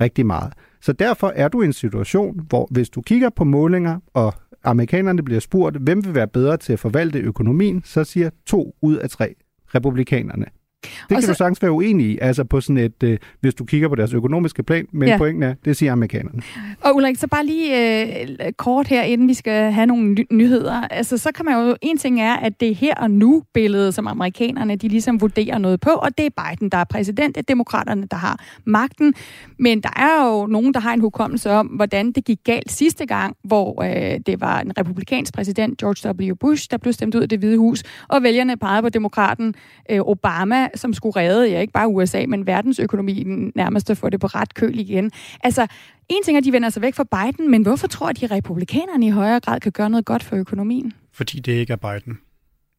[0.00, 0.52] rigtig meget.
[0.80, 5.22] Så derfor er du i en situation, hvor hvis du kigger på målinger og amerikanerne
[5.22, 9.10] bliver spurgt, hvem vil være bedre til at forvalte økonomien, så siger to ud af
[9.10, 9.34] tre
[9.74, 10.46] republikanerne.
[10.82, 13.64] Det kan så, du sagtens være uenig i, altså på sådan et, øh, hvis du
[13.64, 15.18] kigger på deres økonomiske plan, men ja.
[15.18, 16.42] pointen er, det siger amerikanerne.
[16.80, 17.92] Og Ulrik, så bare lige
[18.22, 20.88] øh, kort her, inden vi skal have nogle ny- nyheder.
[20.90, 24.06] Altså, så kan man jo, en ting er, at det her og nu billede, som
[24.06, 27.46] amerikanerne, de ligesom vurderer noget på, og det er Biden, der er præsident, det er
[27.48, 29.14] demokraterne, der har magten.
[29.58, 33.06] Men der er jo nogen, der har en hukommelse om, hvordan det gik galt sidste
[33.06, 36.34] gang, hvor øh, det var en republikansk præsident, George W.
[36.34, 39.54] Bush, der blev stemt ud af det hvide hus, og vælgerne pegede på demokraten
[39.90, 44.20] øh, Obama, som skulle redde, ja ikke bare USA, men verdensøkonomien nærmest at få det
[44.20, 45.10] på ret køl igen.
[45.44, 45.66] Altså,
[46.08, 48.30] en ting er, at de vender sig væk fra Biden, men hvorfor tror de, at
[48.30, 50.92] republikanerne i højere grad kan gøre noget godt for økonomien?
[51.12, 52.18] Fordi det ikke er Biden.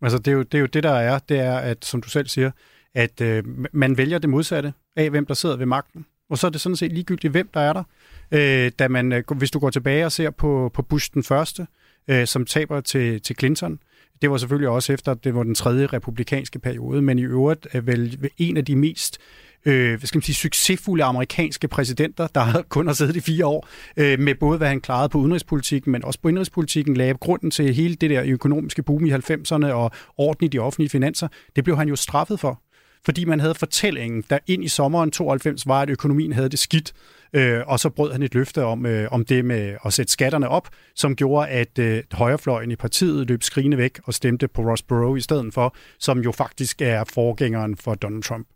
[0.02, 2.10] Altså, det er jo det, er jo det der er, det er, at som du
[2.10, 2.52] selv siger,
[2.94, 6.06] at øh, man vælger det modsatte af, hvem der sidder ved magten.
[6.30, 7.84] Og så er det sådan set ligegyldigt, hvem der er der.
[8.32, 11.68] Øh, da man, øh, hvis du går tilbage og ser på, på Bush den første,
[12.08, 13.80] øh, som taber til, til Clinton,
[14.22, 17.68] det var selvfølgelig også efter, at det var den tredje republikanske periode, men i øvrigt
[17.72, 19.20] er vel en af de mest
[19.66, 23.68] øh, hvad skal man sige, succesfulde amerikanske præsidenter, der kun har siddet i fire år,
[23.98, 27.74] øh, med både hvad han klarede på udenrigspolitikken, men også på indrigspolitikken, lagde grunden til
[27.74, 31.28] hele det der økonomiske boom i 90'erne og orden i de offentlige finanser.
[31.56, 32.62] Det blev han jo straffet for
[33.06, 36.94] fordi man havde fortællingen, der ind i sommeren 92 var, at økonomien havde det skidt,
[37.34, 40.50] øh, og så brød han et løfte om, øh, om det med at sætte skatterne
[40.50, 44.84] op, som gjorde, at øh, højrefløjen i partiet løb skrigende væk og stemte på Ross
[44.84, 48.48] Perot i stedet for, som jo faktisk er forgængeren for Donald Trump.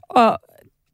[0.00, 0.38] Og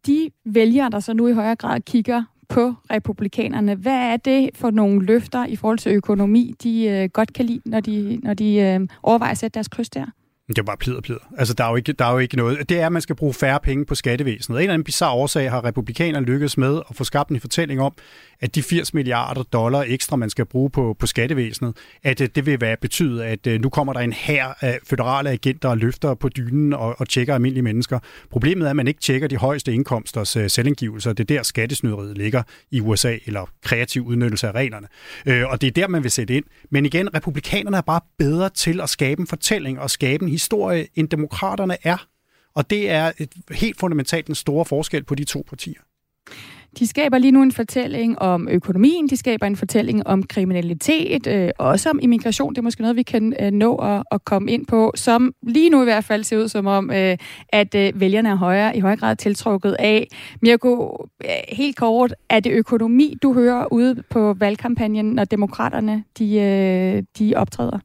[0.06, 3.74] de vælgere, der så nu i højere grad kigger på republikanerne.
[3.74, 7.60] Hvad er det for nogle løfter i forhold til økonomi, de øh, godt kan lide,
[7.64, 10.06] når de, når de øh, overvejer at sætte deres kryds der?
[10.50, 11.20] Det er jo bare plider plider.
[11.38, 12.68] Altså, der er, jo ikke, der er jo ikke noget.
[12.68, 14.56] Det er, at man skal bruge færre penge på skattevæsenet.
[14.56, 17.92] En eller anden bizarre årsag har republikanerne lykkedes med at få skabt en fortælling om,
[18.40, 22.46] at de 80 milliarder dollar ekstra, man skal bruge på, på skattevæsenet, at øh, det
[22.46, 26.14] vil være betyde, at øh, nu kommer der en hær af føderale agenter og løfter
[26.14, 27.98] på dynen og, og tjekker almindelige mennesker.
[28.30, 30.42] Problemet er, at man ikke tjekker de højeste indkomsters uh.
[30.42, 34.86] Det er der skattesnyderiet ligger i USA, eller kreativ udnyttelse af reglerne.
[35.26, 36.44] Uh, og det er der, man vil sætte ind.
[36.70, 40.86] Men igen, republikanerne er bare bedre til at skabe en fortælling og skabe en historie,
[40.94, 42.06] end demokraterne er.
[42.54, 45.80] Og det er et helt fundamentalt en stor forskel på de to partier.
[46.78, 51.50] De skaber lige nu en fortælling om økonomien, de skaber en fortælling om kriminalitet, øh,
[51.58, 52.54] også om immigration.
[52.54, 55.70] Det er måske noget, vi kan øh, nå at, at komme ind på, som lige
[55.70, 57.16] nu i hvert fald ser ud som om, øh,
[57.48, 60.08] at øh, vælgerne er højere, i høj grad tiltrukket af.
[60.42, 66.36] Mirko, øh, helt kort, er det økonomi, du hører ude på valgkampagnen, når demokraterne de,
[66.36, 67.78] øh, de optræder?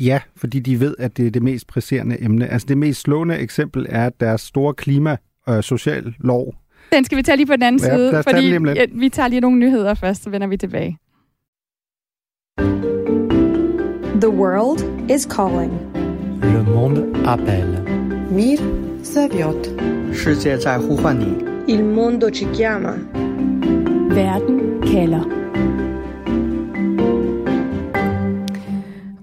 [0.00, 2.48] Ja, fordi de ved, at det er det mest presserende emne.
[2.48, 6.54] Altså det mest slående eksempel er deres store klima- og social lov.
[6.92, 9.40] Den skal vi tage lige på den anden ja, side, fordi ja, vi tager lige
[9.40, 10.98] nogle nyheder først, så vender vi tilbage.
[14.20, 15.72] The world is calling.
[16.42, 17.84] Le monde appelle.
[18.30, 18.58] Mir
[19.02, 19.66] Saviot.
[21.68, 22.92] Il mondo ci chiama.
[24.14, 25.40] Verden kalder.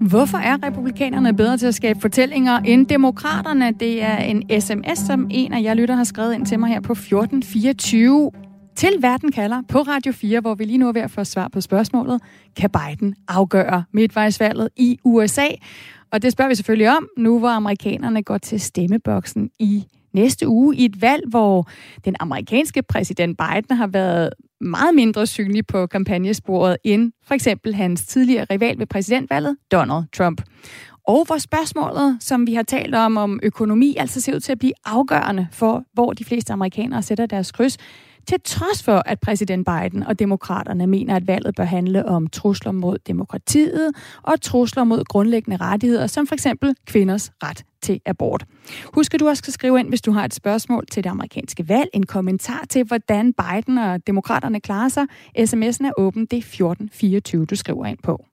[0.08, 3.72] Hvorfor er republikanerne bedre til at skabe fortællinger end demokraterne?
[3.80, 6.80] Det er en sms, som en af jer lytter har skrevet ind til mig her
[6.80, 8.30] på 1424
[8.76, 11.48] til Verden kalder på Radio 4, hvor vi lige nu er ved at få svar
[11.48, 12.20] på spørgsmålet.
[12.56, 15.46] Kan Biden afgøre midtvejsvalget i USA?
[16.12, 20.76] Og det spørger vi selvfølgelig om, nu hvor amerikanerne går til stemmeboksen i næste uge
[20.76, 21.68] i et valg, hvor
[22.04, 28.06] den amerikanske præsident Biden har været meget mindre synlig på kampagnesporet end for eksempel hans
[28.06, 30.42] tidligere rival ved præsidentvalget, Donald Trump.
[31.08, 34.58] Og hvor spørgsmålet, som vi har talt om, om økonomi, altså ser ud til at
[34.58, 37.76] blive afgørende for, hvor de fleste amerikanere sætter deres kryds,
[38.26, 42.72] til trods for, at præsident Biden og demokraterne mener, at valget bør handle om trusler
[42.72, 43.92] mod demokratiet
[44.22, 48.44] og trusler mod grundlæggende rettigheder, som for eksempel kvinders ret til abort.
[48.94, 51.68] Husk, at du også skal skrive ind, hvis du har et spørgsmål til det amerikanske
[51.68, 55.06] valg, en kommentar til, hvordan Biden og demokraterne klarer sig.
[55.38, 58.24] SMS'en er åben, det er 1424, du skriver ind på.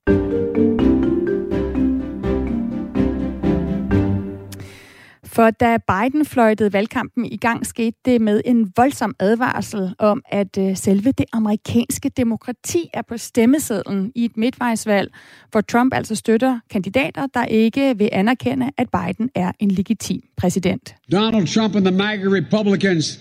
[5.36, 10.58] For da Biden fløjtede valgkampen i gang, skete det med en voldsom advarsel om, at
[10.60, 15.12] øh, selve det amerikanske demokrati er på stemmesedlen i et midtvejsvalg,
[15.52, 20.96] hvor Trump altså støtter kandidater, der ikke vil anerkende, at Biden er en legitim præsident.
[21.12, 23.20] Donald Trump and the MAGA Republicans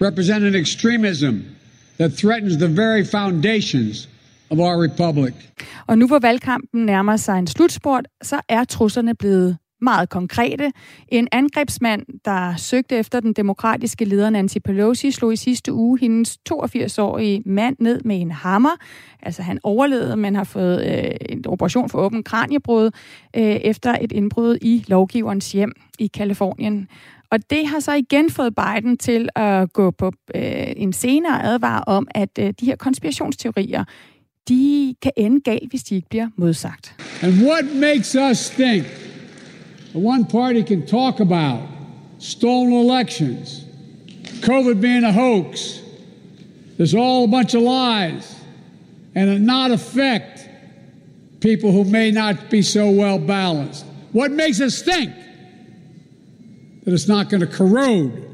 [0.00, 1.34] represent an extremism
[1.98, 4.08] that threatens the very foundations
[4.50, 5.34] of our republic.
[5.86, 10.72] Og nu hvor valgkampen nærmer sig en slutspurt, så er truslerne blevet meget konkrete.
[11.08, 16.38] En angrebsmand, der søgte efter den demokratiske leder Nancy Pelosi, slog i sidste uge hendes
[16.52, 18.76] 82-årige mand ned med en hammer.
[19.22, 22.90] Altså han overlevede, men har fået øh, en operation for åben kraniebrud
[23.36, 26.88] øh, efter et indbrud i lovgiverens hjem i Kalifornien.
[27.30, 31.80] Og det har så igen fået Biden til at gå på øh, en senere advar
[31.80, 33.84] om, at øh, de her konspirationsteorier,
[34.48, 36.94] de kan ende galt, hvis de ikke bliver modsagt.
[37.22, 39.05] And what makes us think
[39.98, 41.66] one party can talk about
[42.18, 43.64] stolen elections,
[44.40, 45.80] COVID being a hoax,
[46.76, 48.34] there's all a bunch of lies,
[49.14, 50.48] and it not affect
[51.40, 53.84] people who may not be so well balanced?
[54.12, 55.14] What makes us think
[56.84, 58.28] that it's not going to corrode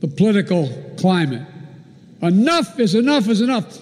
[0.00, 0.68] the political
[0.98, 1.46] climate?
[2.22, 3.78] Enough is enough is enough.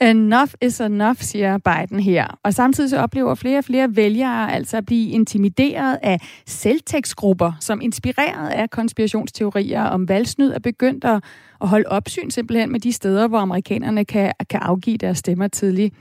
[0.00, 2.38] Enough is enough, siger Biden her.
[2.44, 7.80] Og samtidig så oplever flere og flere vælgere altså at blive intimideret af selvtægtsgrupper, som
[7.80, 11.24] inspireret af konspirationsteorier om valgsnyd er begyndt at
[11.60, 15.94] at holde opsyn simpelthen med de steder, hvor amerikanerne kan, kan afgive deres stemmer tidligt.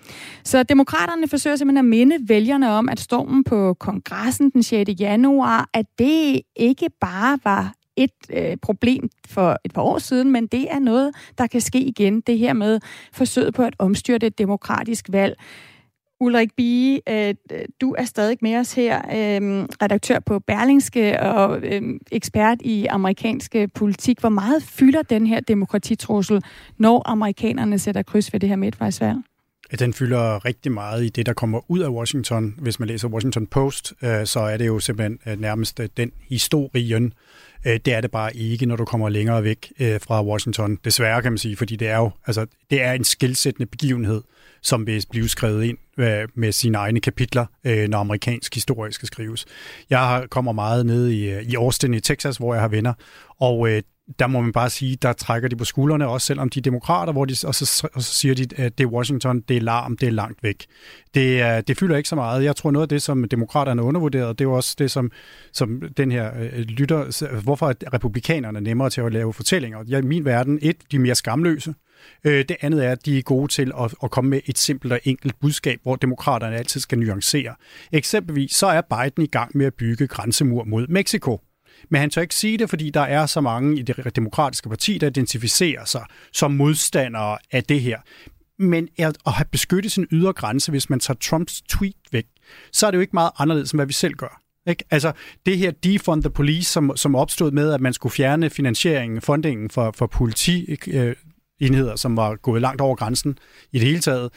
[0.44, 4.90] Så demokraterne forsøger simpelthen at minde vælgerne om, at stormen på kongressen den 6.
[5.00, 10.48] januar, at det ikke bare var et øh, problem for et par år siden, men
[10.48, 12.22] det er noget, der kan ske igen.
[12.22, 12.80] Det her med
[13.14, 15.36] forsøget på at omstyrte et demokratisk valg.
[16.20, 17.36] Ulrik Bie, øh,
[17.82, 21.82] du er stadig med os her, øh, redaktør på Berlingske og øh,
[22.12, 24.20] ekspert i amerikansk politik.
[24.20, 26.44] Hvor meget fylder den her demokratitrussel,
[26.78, 29.18] når amerikanerne sætter kryds ved det her midtvejsvalg?
[29.80, 32.56] Den fylder rigtig meget i det, der kommer ud af Washington.
[32.58, 36.12] Hvis man læser Washington Post, øh, så er det jo simpelthen øh, nærmest øh, den
[36.30, 37.14] historien.
[37.68, 40.78] Øh, det er det bare ikke, når du kommer længere væk øh, fra Washington.
[40.86, 44.22] Desværre kan man sige, fordi det er jo altså, det er en skilsættende begivenhed,
[44.62, 47.46] som vil blive skrevet ind øh, med sine egne kapitler,
[47.88, 49.46] når amerikansk historie skal skrives.
[49.90, 52.94] Jeg har, kommer meget ned i, i Austin i Texas, hvor jeg har venner,
[53.40, 53.70] og
[54.20, 57.14] der må man bare sige, der trækker de på skuldrene, også selvom de er demokrater,
[57.14, 59.98] hvor de, og, så, og så siger de, at det er Washington, det er larm,
[59.98, 60.66] det er langt væk.
[61.14, 62.44] Det, øh, det fylder ikke så meget.
[62.44, 65.12] Jeg tror noget af det, som demokraterne undervurderet, det er jo også det, som,
[65.54, 69.84] som den her øh, lytter, hvorfor er republikanerne nemmere til at lave fortællinger.
[69.88, 71.74] Ja, I min verden, et, de er mere skamløse.
[72.24, 74.94] Øh, det andet er, at de er gode til at, at komme med et simpelt
[74.94, 77.56] og enkelt budskab, hvor demokraterne altid skal nuancere.
[77.92, 81.42] Eksempelvis så er Biden i gang med at bygge grænsemur mod Mexico.
[81.90, 84.98] Men han tør ikke sige det, fordi der er så mange i det demokratiske parti,
[84.98, 88.00] der identificerer sig som modstandere af det her.
[88.60, 92.26] Men at have beskyttet sin ydre grænse, hvis man tager Trumps tweet væk,
[92.72, 94.42] så er det jo ikke meget anderledes, end hvad vi selv gør.
[94.68, 94.84] Ikke?
[94.92, 95.12] Altså
[95.46, 99.70] det her defund the police, som, som opstod med, at man skulle fjerne finansieringen, fundingen
[99.70, 100.78] for, for politi,
[101.60, 103.38] enheder, som var gået langt over grænsen
[103.72, 104.30] i det hele taget.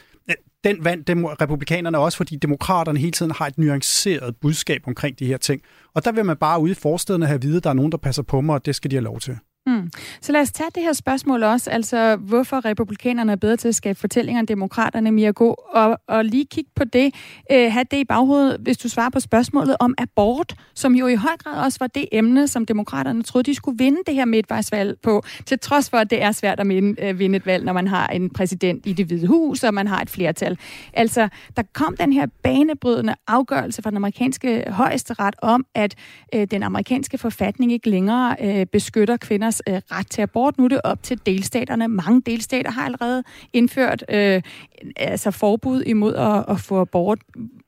[0.63, 5.25] Den vandt dem, republikanerne også, fordi demokraterne hele tiden har et nuanceret budskab omkring de
[5.25, 5.61] her ting.
[5.93, 7.91] Og der vil man bare ude i forstederne have at vide, at der er nogen,
[7.91, 9.37] der passer på mig, og det skal de have lov til.
[9.67, 9.91] Mm.
[10.21, 13.75] Så lad os tage det her spørgsmål også, altså hvorfor republikanerne er bedre til at
[13.75, 17.15] skabe fortællinger end demokraterne, Mia Gå, og, og lige kigge på det,
[17.51, 21.15] øh, have det i baghovedet, hvis du svarer på spørgsmålet om abort, som jo i
[21.15, 24.97] høj grad også var det emne, som demokraterne troede, de skulle vinde det her midtvejsvalg
[25.03, 27.73] på, til trods for, at det er svært at vinde, øh, vinde et valg, når
[27.73, 30.57] man har en præsident i det hvide hus, og man har et flertal.
[30.93, 35.95] Altså, der kom den her banebrydende afgørelse fra den amerikanske højesteret om, at
[36.35, 40.57] øh, den amerikanske forfatning ikke længere øh, beskytter kvinder kvinders øh, ret til abort.
[40.57, 41.87] Nu er det op til delstaterne.
[41.87, 44.41] Mange delstater har allerede indført øh,
[44.95, 47.19] altså forbud imod at, at få abort.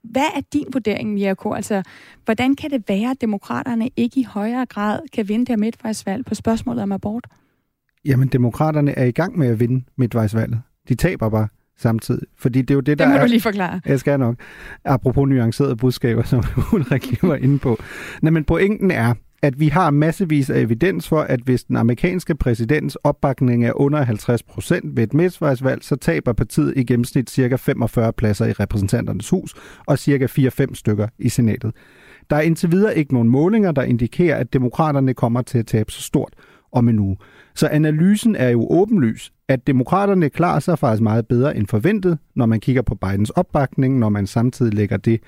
[0.04, 1.54] Hvad er din vurdering, Mirko?
[1.54, 1.84] Altså,
[2.26, 6.36] hvordan kan det være, at demokraterne ikke i højere grad kan vinde det midtvejsvalg på
[6.36, 7.28] spørgsmålet om abort?
[8.06, 10.62] Jamen, demokraterne er i gang med at vinde midtvejsvalget.
[10.90, 12.28] De taber bare samtidig.
[12.38, 13.22] Fordi det er jo det, der det må er...
[13.22, 13.82] du lige forklare.
[13.86, 14.36] Jeg skal nok.
[14.86, 16.44] Apropos nuancerede budskaber, som
[16.74, 17.78] Ulrik lige var inde på.
[18.22, 22.36] Nej, men pointen er, at vi har massevis af evidens for, at hvis den amerikanske
[22.36, 27.56] præsidents opbakning er under 50 procent ved et midtvejsvalg, så taber partiet i gennemsnit ca.
[27.56, 30.26] 45 pladser i repræsentanternes hus og ca.
[30.26, 31.72] 4-5 stykker i senatet.
[32.30, 35.92] Der er indtil videre ikke nogen målinger, der indikerer, at demokraterne kommer til at tabe
[35.92, 36.34] så stort
[36.72, 37.18] om en uge.
[37.56, 42.46] Så analysen er jo åbenlys, at demokraterne klarer sig faktisk meget bedre end forventet, når
[42.46, 45.22] man kigger på Bidens opbakning, når man samtidig lægger det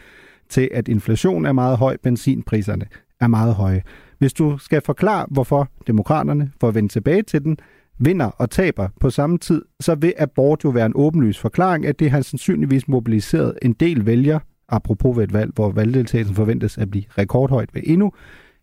[0.50, 2.86] til, at inflation er meget høj, benzinpriserne
[3.20, 3.82] er meget høje.
[4.20, 7.58] Hvis du skal forklare, hvorfor demokraterne, for at vende tilbage til den,
[7.98, 12.00] vinder og taber på samme tid, så vil abort jo være en åbenlys forklaring, at
[12.00, 16.92] det har sandsynligvis mobiliseret en del vælger, apropos ved et valg, hvor valgdeltagelsen forventes at
[16.92, 18.12] blive rekordhøjt ved endnu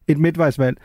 [0.08, 0.76] et midtvejsvalg.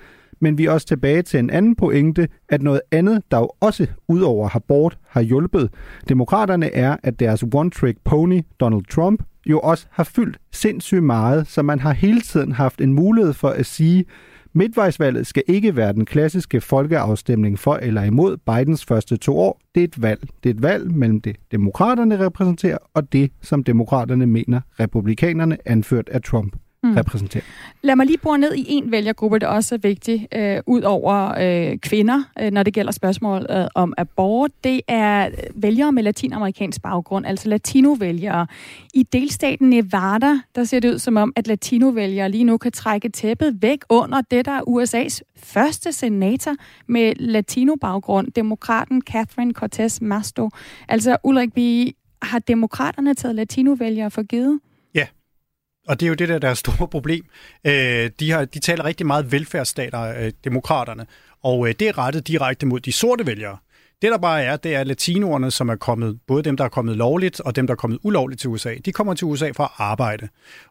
[0.42, 3.88] Men vi er også tilbage til en anden pointe, at noget andet, der jo også
[4.08, 5.70] udover abort har hjulpet
[6.10, 11.62] demokraterne, er, at deres one-trick pony, Donald Trump, jo også har fyldt sindssygt meget, så
[11.62, 14.06] man har hele tiden haft en mulighed for at sige,
[14.54, 19.62] Midtvejsvalget skal ikke være den klassiske folkeafstemning for eller imod Bidens første to år.
[19.76, 20.30] Det er et valg.
[20.44, 26.10] Det er et valg mellem det, demokraterne repræsenterer, og det, som demokraterne mener, republikanerne anført
[26.10, 26.94] af Trump mm.
[26.94, 27.44] repræsenterer.
[27.82, 31.34] Lad mig lige bore ned i en vælgergruppe, der også er vigtig, øh, ud over
[31.40, 34.52] øh, kvinder, øh, når det gælder spørgsmål øh, om abort.
[34.64, 38.48] Det er vælgere med latinamerikansk baggrund, altså latinovælgere.
[38.94, 43.10] I delstaten Nevada, der ser det ud som om, at latinovælgere lige nu kan trække
[43.10, 46.56] tæppet væk under det, der er USA's første senator
[46.88, 50.50] med latino-baggrund, demokraten Catherine Cortez Masto.
[50.88, 54.60] Altså Ulrik, vi har demokraterne taget latinovælgere for givet?
[55.88, 57.26] Og det er jo det der, der deres store problem.
[57.66, 61.06] Øh, de, har, de taler rigtig meget velfærdsstater, øh, demokraterne,
[61.44, 63.58] og øh, det er rettet direkte mod de sorte vælgere.
[64.02, 66.98] Det der bare er, det er latinoerne, som er kommet, både dem, der er kommet
[66.98, 68.76] lovligt, og dem, der er kommet ulovligt til USA.
[68.86, 70.28] De kommer til USA for at arbejde.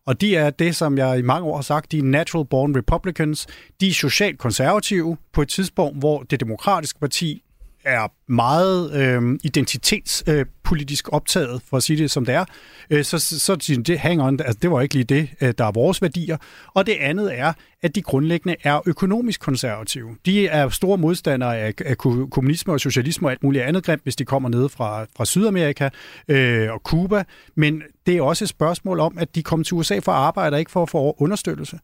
[0.06, 2.76] Og de er det, som jeg i mange år har sagt, de er natural born
[2.76, 3.46] Republicans.
[3.80, 7.42] De er socialt konservative på et tidspunkt, hvor det demokratiske parti
[7.84, 10.24] er meget øh, identitets...
[10.28, 12.44] øh, politisk optaget, for at sige det som det er,
[12.90, 15.54] øh, så, så, så siger det, hang on, altså, det var ikke lige det, øh,
[15.58, 16.36] der er vores værdier.
[16.74, 17.52] Og det andet er,
[17.82, 20.16] at de grundlæggende er økonomisk konservative.
[20.26, 21.98] De er store modstandere af, af
[22.30, 25.88] kommunisme og socialisme og alt muligt andet grimt, hvis de kommer ned fra, fra Sydamerika
[26.28, 27.24] øh, og Cuba.
[27.54, 30.54] Men det er også et spørgsmål om, at de kommer til USA for at arbejde,
[30.54, 31.78] og ikke for at få understøttelse.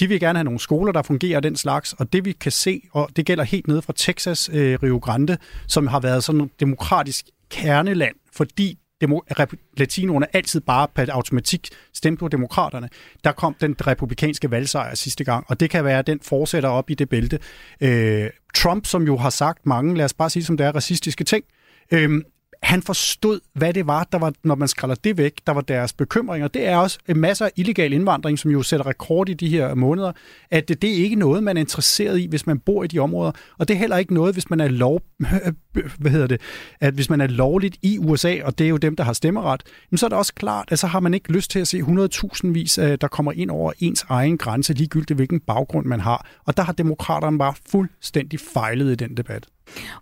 [0.00, 2.82] De vil gerne have nogle skoler, der fungerer den slags, og det vi kan se,
[2.92, 7.26] og det gælder helt ned fra Texas, øh, Rio Grande, som har været sådan demokratisk
[7.50, 8.78] kerneland, fordi
[9.76, 12.88] latinoerne altid bare per automatik stemte på demokraterne.
[13.24, 16.90] Der kom den republikanske valgsejr sidste gang, og det kan være, at den fortsætter op
[16.90, 17.38] i det bælte.
[17.80, 21.24] Øh, Trump, som jo har sagt mange, lad os bare sige som det er, racistiske
[21.24, 21.44] ting,
[21.92, 22.22] øh,
[22.62, 25.92] han forstod, hvad det var, der var, når man skræller det væk, der var deres
[25.92, 26.48] bekymringer.
[26.48, 29.74] Det er også en masse af illegal indvandring, som jo sætter rekord i de her
[29.74, 30.12] måneder,
[30.50, 32.98] at det, det er ikke noget, man er interesseret i, hvis man bor i de
[32.98, 33.32] områder.
[33.58, 35.02] Og det er heller ikke noget, hvis man er lov,
[35.98, 36.40] hvad hedder det,
[36.80, 39.62] at hvis man er lovligt i USA, og det er jo dem, der har stemmeret,
[39.96, 42.52] så er det også klart, at så har man ikke lyst til at se 100.000
[42.52, 46.26] vis, øh, der kommer ind over ens egen grænse, ligegyldigt hvilken baggrund man har.
[46.44, 49.46] Og der har demokraterne bare fuldstændig fejlet i den debat.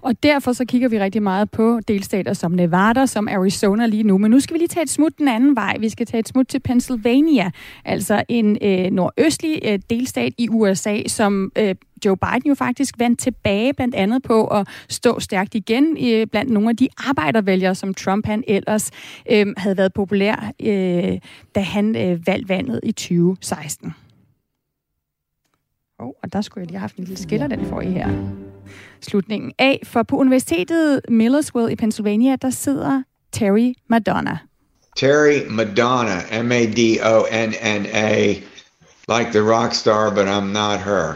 [0.01, 4.19] Og derfor så kigger vi rigtig meget på delstater som Nevada, som Arizona lige nu.
[4.19, 5.77] Men nu skal vi lige tage et smut den anden vej.
[5.81, 7.51] Vi skal tage et smut til Pennsylvania,
[7.85, 13.19] altså en øh, nordøstlig øh, delstat i USA, som øh, Joe Biden jo faktisk vandt
[13.21, 17.95] tilbage blandt andet på at stå stærkt igen øh, blandt nogle af de arbejdervælgere, som
[17.95, 18.91] Trump han ellers
[19.31, 21.19] øh, havde været populær, øh,
[21.55, 23.95] da han øh, valgte vandet i 2016.
[25.99, 28.56] Oh, og der skulle jeg lige have haft en lille skiller, den får I her.
[29.01, 34.39] Slutningen af, for på Universitetet Millersville i Pennsylvania, der sidder Terry Madonna.
[34.97, 38.27] Terry Madonna, M-A-D-O-N-N-A,
[39.09, 41.15] like the rock star, but I'm not her.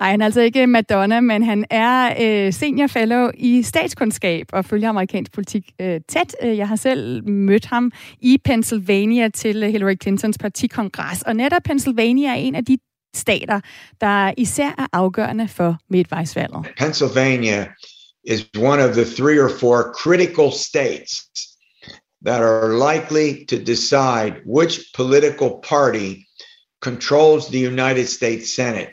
[0.00, 4.64] Nej, han er altså ikke Madonna, men han er øh, senior fellow i statskundskab og
[4.64, 6.36] følger amerikansk politik øh, tæt.
[6.42, 12.28] Øh, jeg har selv mødt ham i Pennsylvania til Hillary Clintons partikongres, og netop Pennsylvania
[12.28, 12.78] er en af de
[13.14, 13.60] stater,
[14.00, 16.66] der især er afgørende for midtvejsvalget.
[16.78, 17.66] Pennsylvania
[18.24, 21.12] is one of the three or four critical states
[22.26, 26.26] that are likely to decide which political party
[26.80, 28.88] controls the United States Senate.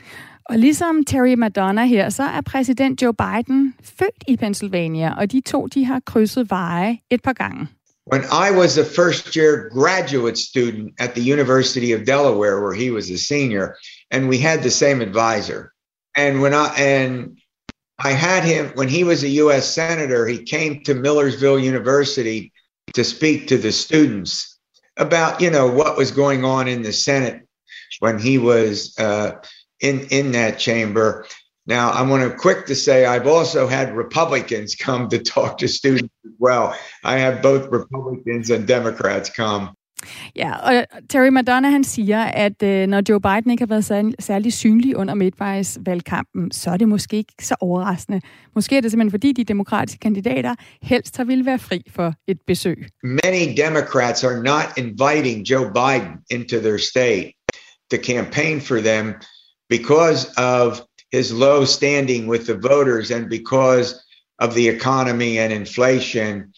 [0.49, 5.41] Og ligesom Terry Madonna her, så er præsident Joe Biden født i Pennsylvania, og de
[5.41, 7.67] to de har krydset veje et par gange.
[8.13, 12.91] When I was a first year graduate student at the University of Delaware, where he
[12.91, 13.65] was a senior,
[14.11, 15.73] and we had the same advisor.
[16.15, 17.39] And when I and
[17.97, 19.67] I had him when he was a U.S.
[19.73, 22.51] senator, he came to Millersville University
[22.93, 24.59] to speak to the students
[24.97, 27.47] about you know what was going on in the Senate
[27.99, 29.33] when he was uh,
[29.79, 31.25] in in that chamber.
[31.67, 35.67] Now, I want to quick to say I've also had Republicans come to talk to
[35.67, 36.75] students as well.
[37.03, 39.75] I have both Republicans and Democrats come.
[40.35, 44.13] Ja, og Terry Madonna han siger, at øh, når Joe Biden ikke har været særlig,
[44.19, 48.21] særlig synlig under midtvejsvalgkampen, så er det måske ikke så overraskende.
[48.55, 52.37] Måske er det simpelthen fordi de demokratiske kandidater helst har ville være fri for et
[52.47, 52.87] besøg.
[53.03, 57.31] Many Democrats are not inviting Joe Biden into their state
[57.91, 59.13] to campaign for them
[59.69, 60.81] because of
[61.13, 63.95] his low standing with the voters and because
[64.39, 66.53] of the economy and inflation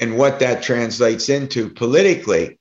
[0.00, 2.57] and what that translates into politically.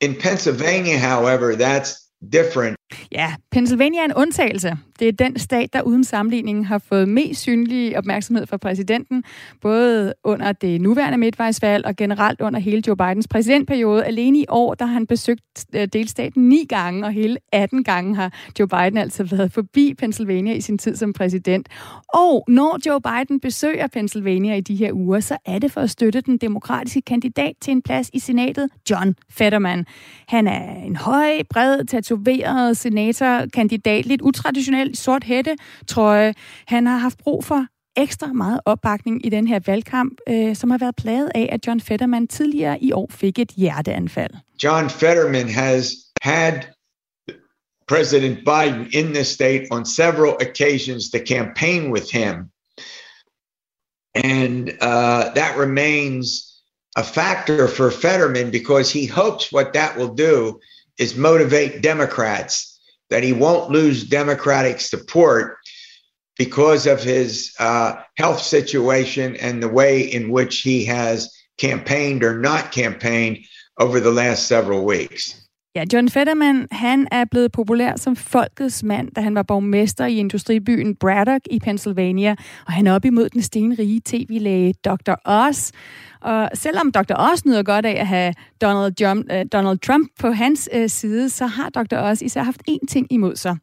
[0.00, 2.77] In Pennsylvania, however, that's different.
[3.12, 4.76] Ja, Pennsylvania er en undtagelse.
[4.98, 9.24] Det er den stat, der uden sammenligning har fået mest synlig opmærksomhed fra præsidenten,
[9.60, 14.04] både under det nuværende midtvejsvalg og generelt under hele Joe Bidens præsidentperiode.
[14.04, 15.40] Alene i år, der har han besøgt
[15.74, 20.54] øh, delstaten ni gange, og hele 18 gange har Joe Biden altså været forbi Pennsylvania
[20.54, 21.68] i sin tid som præsident.
[22.14, 25.90] Og når Joe Biden besøger Pennsylvania i de her uger, så er det for at
[25.90, 29.86] støtte den demokratiske kandidat til en plads i senatet, John Fetterman.
[30.28, 35.56] Han er en høj, bred, tatoveret senatorkandidat, lidt utraditionel sort hætte
[35.86, 36.34] trøje.
[36.66, 37.66] Han har haft brug for
[37.96, 41.80] ekstra meget opbakning i den her valgkamp, øh, som har været plaget af, at John
[41.80, 44.34] Fetterman tidligere i år fik et hjerteanfald.
[44.64, 46.54] John Fetterman has had
[47.88, 52.34] President Biden in the state on several occasions to campaign with him.
[54.14, 56.48] And uh, that remains
[56.96, 60.60] a factor for Fetterman because he hopes what that will do
[60.98, 62.67] is motivate Democrats,
[63.10, 65.58] that he won't lose Democratic support
[66.36, 72.38] because of his uh, health situation and the way in which he has campaigned or
[72.38, 73.38] not campaigned
[73.78, 75.47] over the last several weeks.
[75.78, 80.16] Ja, John Fetterman, han er blevet populær som folkets mand, da han var borgmester i
[80.16, 85.14] industribyen Braddock i Pennsylvania, og han er op imod den stenrige tv-læge Dr.
[85.24, 85.70] Oz.
[86.20, 87.14] Og selvom Dr.
[87.32, 90.84] Oz nyder godt af at have Donald, John, uh, øh, Donald Trump på hans uh,
[90.86, 91.96] side, så har Dr.
[91.96, 93.56] Oz især haft én ting imod sig.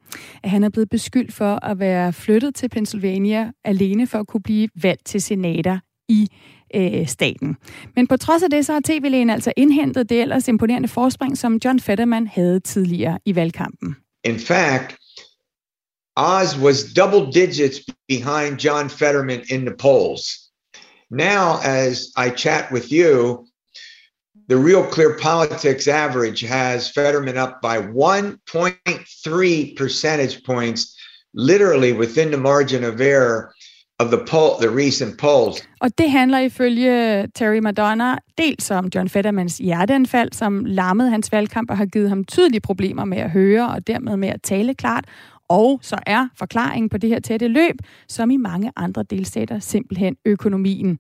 [0.44, 4.44] At han er blevet beskyldt for at være flyttet til Pennsylvania alene for at kunne
[4.44, 6.28] blive valgt til senater i
[6.76, 7.58] øh, staten.
[7.96, 11.60] Men på trods af det, så har tv-lægen altså indhentet det ellers imponerende forspring, som
[11.66, 13.96] John Fetterman havde tidligere i valgkampen.
[14.24, 14.96] In fact,
[16.18, 20.52] Oz was double digits behind John Fetterman in the polls.
[21.12, 23.46] Now, as I chat with you,
[24.48, 30.96] the Real Clear Politics average has Fetterman up by 1.3 percentage points,
[31.34, 33.55] literally within the margin of error
[34.00, 35.68] of the poll, the recent polls.
[35.80, 41.70] Og det handler ifølge Terry Madonna dels om John Fettermans hjerteanfald, som lammede hans valgkamp
[41.70, 45.06] og har givet ham tydelige problemer med at høre og dermed med at tale klart.
[45.50, 47.76] Og så er forklaringen på det her tætte løb,
[48.08, 51.00] som i mange andre delstater, simpelthen økonomien.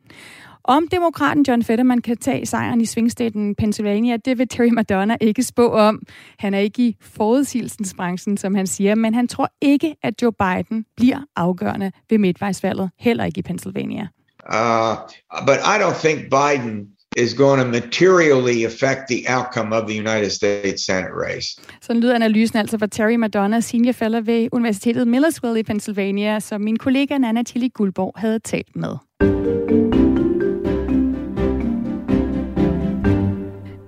[0.67, 5.43] Om demokraten John Fetterman kan tage sejren i svingstaten Pennsylvania, det vil Terry Madonna ikke
[5.43, 6.01] spå om.
[6.39, 10.85] Han er ikke i forudsigelsensbranchen, som han siger, men han tror ikke, at Joe Biden
[10.97, 14.07] bliver afgørende ved midtvejsvalget, heller ikke i Pennsylvania.
[14.53, 14.95] Uh,
[15.47, 16.87] but I don't think Biden
[17.17, 21.61] is going to materially affect the outcome of the United States Senate race.
[21.81, 26.61] Sådan lyder analysen altså fra Terry Madonna, senior fellow ved Universitetet Millersville i Pennsylvania, som
[26.61, 28.95] min kollega Nana Tilly Guldborg havde talt med.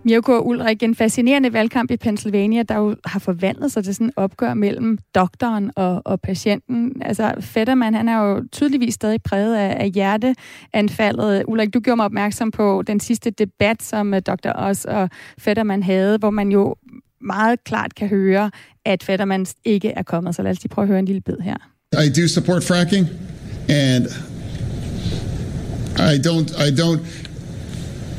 [0.08, 4.14] Mirko Ulrik, en fascinerende valgkamp i Pennsylvania, der jo har forvandlet sig til sådan en
[4.16, 7.02] opgør mellem doktoren og, og patienten.
[7.02, 11.44] Altså, Fetterman, han er jo tydeligvis stadig præget af, af hjerteanfaldet.
[11.48, 14.52] Ulrik, du gjorde mig opmærksom på den sidste debat, som øh, uh, Dr.
[14.56, 16.76] Oz og Fetterman havde, hvor man jo
[17.22, 18.52] meget klart kan høre,
[18.86, 20.36] at Fetterman ikke er kommet.
[20.36, 21.56] Så lad os lige prøve at høre en lille bid her.
[22.06, 23.08] I do support fracking,
[23.70, 24.06] and
[26.00, 27.27] I don't, I don't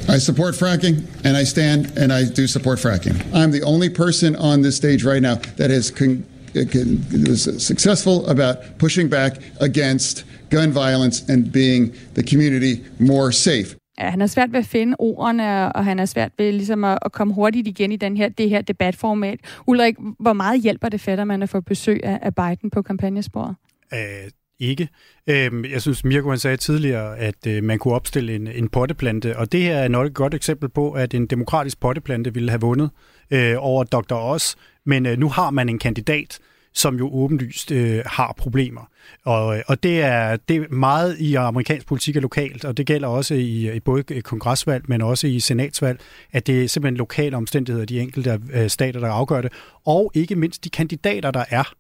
[0.09, 3.17] i support fracking, and I stand and I do support fracking.
[3.35, 8.27] I'm the only person on this stage right now that has con- con- was successful
[8.27, 13.77] about pushing back against gun violence and being the community more safe.
[13.99, 16.99] Ja, han er svært ved at finde ordene, og han er svært ved ligesom at,
[17.03, 19.39] at komme hurtigt igen i den her, det her debatformat.
[19.67, 23.55] Ulrik, hvor meget hjælper det Fetterman at få besøg af, af Biden på kampagnesporet?
[23.95, 24.31] Øh,
[24.61, 24.89] ikke.
[25.27, 29.37] Øhm, jeg synes, Mirko han sagde tidligere, at øh, man kunne opstille en, en potteplante,
[29.37, 32.61] og det her er nok et godt eksempel på, at en demokratisk potteplante ville have
[32.61, 32.91] vundet
[33.31, 34.15] øh, over Dr.
[34.15, 34.55] Oz,
[34.87, 36.39] men øh, nu har man en kandidat,
[36.75, 38.91] som jo åbenlyst øh, har problemer.
[39.25, 42.87] Og, øh, og det, er, det er meget i amerikansk politik er lokalt, og det
[42.87, 46.01] gælder også i, i både øh, kongresvalg, men også i senatsvalg,
[46.33, 49.53] at det er simpelthen lokale omstændigheder, de enkelte øh, stater, der afgør det,
[49.87, 51.73] og ikke mindst de kandidater, der er.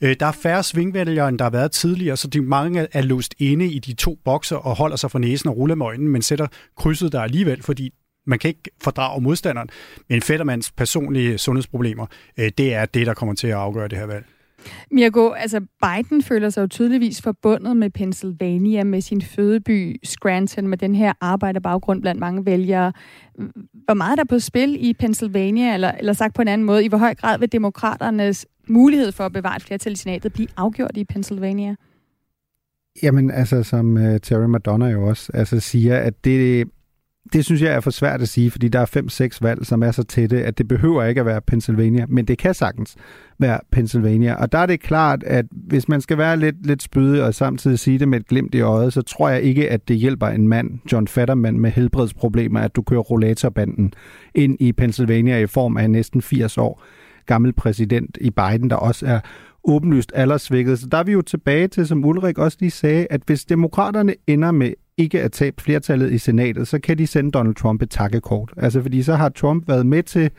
[0.00, 3.34] Øh, der er færre svingvælgere, end der har været tidligere, så de mange er låst
[3.38, 6.22] inde i de to bokser og holder sig for næsen og ruller med øjnene, men
[6.22, 7.90] sætter krydset der alligevel, fordi
[8.26, 9.68] man kan ikke fordrage modstanderen.
[10.08, 12.06] Men Fettermans personlige sundhedsproblemer,
[12.38, 14.24] øh, det er det, der kommer til at afgøre det her valg.
[14.90, 20.78] Mirko, altså Biden føler sig jo tydeligvis forbundet med Pennsylvania, med sin fødeby Scranton, med
[20.78, 22.92] den her arbejderbaggrund blandt mange vælgere.
[23.84, 26.84] Hvor meget er der på spil i Pennsylvania, eller, eller sagt på en anden måde,
[26.84, 30.48] i hvor høj grad vil demokraternes mulighed for at bevare et flertal i senatet blive
[30.56, 31.74] afgjort i Pennsylvania?
[33.02, 36.68] Jamen, altså, som uh, Terry Madonna jo også altså, siger, at det,
[37.32, 39.90] det synes jeg er for svært at sige, fordi der er fem-seks valg, som er
[39.90, 42.96] så tætte, at det behøver ikke at være Pennsylvania, men det kan sagtens
[43.38, 44.34] være Pennsylvania.
[44.34, 47.78] Og der er det klart, at hvis man skal være lidt, lidt spydig og samtidig
[47.78, 50.48] sige det med et glimt i øjet, så tror jeg ikke, at det hjælper en
[50.48, 53.92] mand, John Fetterman, med helbredsproblemer, at du kører rollatorbanden
[54.34, 56.82] ind i Pennsylvania i form af næsten 80 år
[57.26, 59.20] gammel præsident i Biden, der også er
[59.64, 60.78] åbenlyst aldersvækket.
[60.78, 64.14] Så der er vi jo tilbage til, som Ulrik også lige sagde, at hvis demokraterne
[64.26, 67.90] ender med ikke at tabe flertallet i senatet, så kan de sende Donald Trump et
[67.90, 68.52] takkekort.
[68.56, 70.30] Altså fordi så har Trump været med til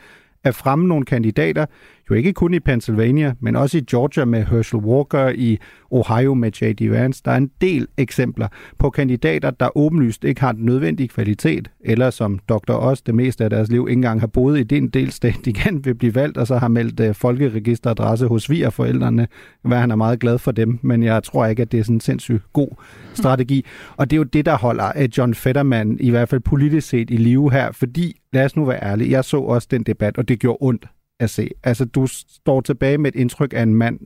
[0.44, 1.66] at fremme nogle kandidater,
[2.10, 5.58] jo ikke kun i Pennsylvania, men også i Georgia med Herschel Walker, i
[5.90, 6.90] Ohio med J.D.
[6.90, 7.22] Vance.
[7.24, 8.48] Der er en del eksempler
[8.78, 12.72] på kandidater, der åbenlyst ikke har den nødvendige kvalitet, eller som Dr.
[12.72, 15.84] Oz det meste af deres liv ikke engang har boet i den delstat, de kan
[15.84, 19.26] vil blive valgt, og så har meldt uh, folkeregisteradresse hos svigerforældrene,
[19.62, 21.96] hvad han er meget glad for dem, men jeg tror ikke, at det er sådan
[21.96, 22.68] en sindssygt god
[23.14, 23.64] strategi.
[23.96, 27.10] Og det er jo det, der holder uh, John Fetterman i hvert fald politisk set
[27.10, 30.28] i live her, fordi, lad os nu være ærlige, jeg så også den debat, og
[30.28, 30.86] det gjorde ondt
[31.20, 31.50] at se.
[31.64, 34.00] Altså, du står tilbage med et indtryk af en mand,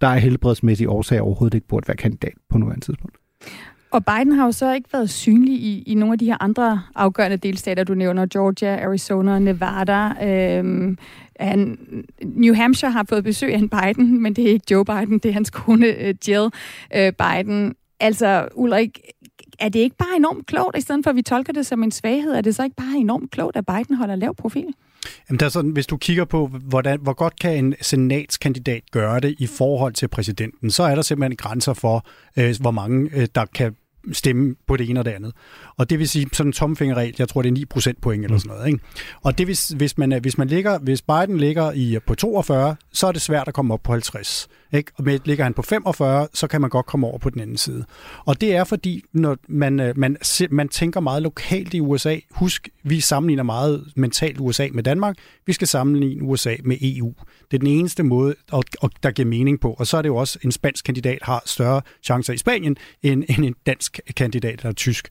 [0.00, 3.16] der er helbredsmæssig årsag overhovedet ikke burde være kandidat på nuværende tidspunkt.
[3.90, 6.82] Og Biden har jo så ikke været synlig i, i nogle af de her andre
[6.94, 10.26] afgørende delstater, du nævner, Georgia, Arizona, Nevada.
[10.28, 10.98] Øhm,
[11.40, 11.78] han,
[12.22, 15.28] New Hampshire har fået besøg af en Biden, men det er ikke Joe Biden, det
[15.28, 16.50] er hans kone øh, Jill
[16.96, 17.74] øh, Biden.
[18.00, 19.00] Altså, Ulrik,
[19.58, 21.90] er det ikke bare enormt klogt, i stedet for at vi tolker det som en
[21.90, 24.66] svaghed, er det så ikke bare enormt klogt, at Biden holder lav profil?
[25.30, 29.20] Jamen, der er sådan, hvis du kigger på, hvordan, hvor godt kan en senatskandidat gøre
[29.20, 33.28] det i forhold til præsidenten, så er der simpelthen grænser for, øh, hvor mange øh,
[33.34, 33.74] der kan
[34.12, 35.32] stemme på det ene og det andet.
[35.76, 38.34] Og det vil sige sådan en tomfingerregel, jeg tror det er 9 procent point eller
[38.34, 38.40] mm.
[38.40, 38.66] sådan noget.
[38.66, 38.80] Ikke?
[39.22, 43.06] Og det hvis, hvis, man, hvis, man ligger, hvis Biden ligger i, på 42, så
[43.06, 44.48] er det svært at komme op på 50.
[44.72, 44.92] Ikke?
[44.94, 47.56] Og med, ligger han på 45, så kan man godt komme over på den anden
[47.56, 47.84] side.
[48.24, 50.16] Og det er fordi, når man, øh, man,
[50.50, 52.16] man tænker meget lokalt i USA.
[52.30, 55.16] Husk, vi sammenligner meget mentalt USA med Danmark.
[55.46, 57.14] Vi skal sammenligne USA med EU.
[57.50, 58.34] Det er den eneste måde,
[59.02, 59.72] der giver mening på.
[59.78, 63.24] Og så er det jo også, en spansk kandidat har større chancer i Spanien, end,
[63.28, 65.08] end en dansk kandidat eller tysk.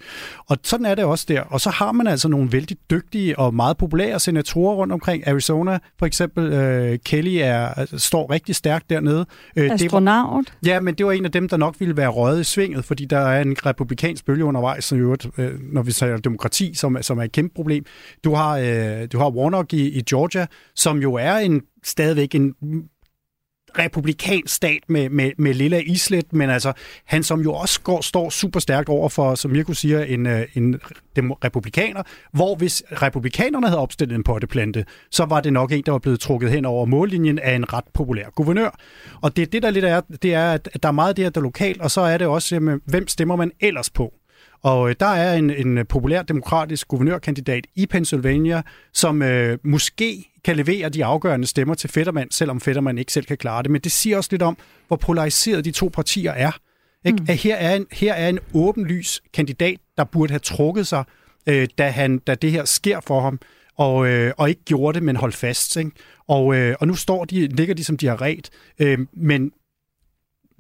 [0.48, 1.42] Og sådan er det også der.
[1.42, 5.28] Og så har man altså nogle vældig dygtige og meget populære senatorer rundt omkring.
[5.28, 9.26] Arizona for eksempel, øh, Kelly er, altså, står rigtig stærkt dernede.
[9.56, 10.46] Øh, Astronaut?
[10.46, 12.44] Det var, ja, men det var en af dem, der nok ville være røget i
[12.44, 16.74] svinget, fordi der er en republikansk bølge undervejs, som øvrigt, øh, når vi taler demokrati,
[16.74, 17.86] som, som er et kæmpe problem.
[18.24, 22.56] Du har, øh, du har Warnock i, i Georgia, som jo er en stadigvæk en
[23.80, 26.74] republikansk stat med, med, med lilla islet, men altså
[27.06, 30.46] han som jo også går, står super stærkt over for, som Mirko siger, en, øh,
[30.54, 30.80] en
[31.16, 32.04] dem, republikaner,
[32.34, 36.20] hvor hvis republikanerne havde opstillet en potteplante, så var det nok en, der var blevet
[36.20, 38.80] trukket hen over mållinjen af en ret populær guvernør.
[39.22, 41.26] Og det er det, der lidt er, det er, at der er meget af det
[41.26, 44.14] her, der er lokalt, og så er det også, jamen, hvem stemmer man ellers på?
[44.66, 48.61] Og øh, der er en, en populær demokratisk guvernørkandidat i Pennsylvania,
[48.93, 53.38] som øh, måske kan levere de afgørende stemmer til Fetterman, selvom Fetterman ikke selv kan
[53.38, 53.72] klare det.
[53.72, 54.57] Men det siger også lidt om,
[54.88, 56.51] hvor polariseret de to partier er.
[57.05, 57.18] Ikke?
[57.20, 57.26] Mm.
[57.30, 61.03] At her, er en, her er en åbenlys kandidat, der burde have trukket sig,
[61.47, 63.39] øh, da, han, da det her sker for ham,
[63.78, 65.76] og, øh, og ikke gjorde det, men holdt fast.
[65.78, 65.91] Ikke?
[66.28, 68.49] Og, øh, og nu står de, ligger de, som de har ret.
[68.80, 69.51] Øh, men,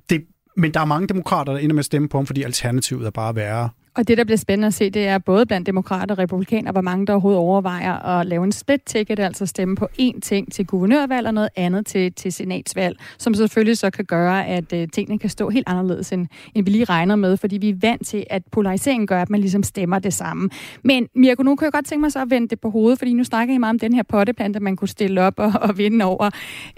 [0.09, 0.25] det,
[0.57, 3.11] men der er mange demokrater, der ender med at stemme på ham, fordi alternativet er
[3.11, 3.69] bare værre.
[3.95, 6.81] Og det, der bliver spændende at se, det er både blandt demokrater og republikanere, hvor
[6.81, 10.65] mange der overhovedet overvejer at lave en split ticket, altså stemme på én ting til
[10.65, 15.19] guvernørvalg og noget andet til, til senatsvalg, som selvfølgelig så kan gøre, at øh, tingene
[15.19, 18.25] kan stå helt anderledes, end, end vi lige regner med, fordi vi er vant til,
[18.29, 20.49] at polariseringen gør, at man ligesom stemmer det samme.
[20.83, 23.13] Men Mirko, nu kan jeg godt tænke mig så at vende det på hovedet, fordi
[23.13, 26.05] nu snakker I meget om den her potteplante, man kunne stille op og, og vinde
[26.05, 26.29] over.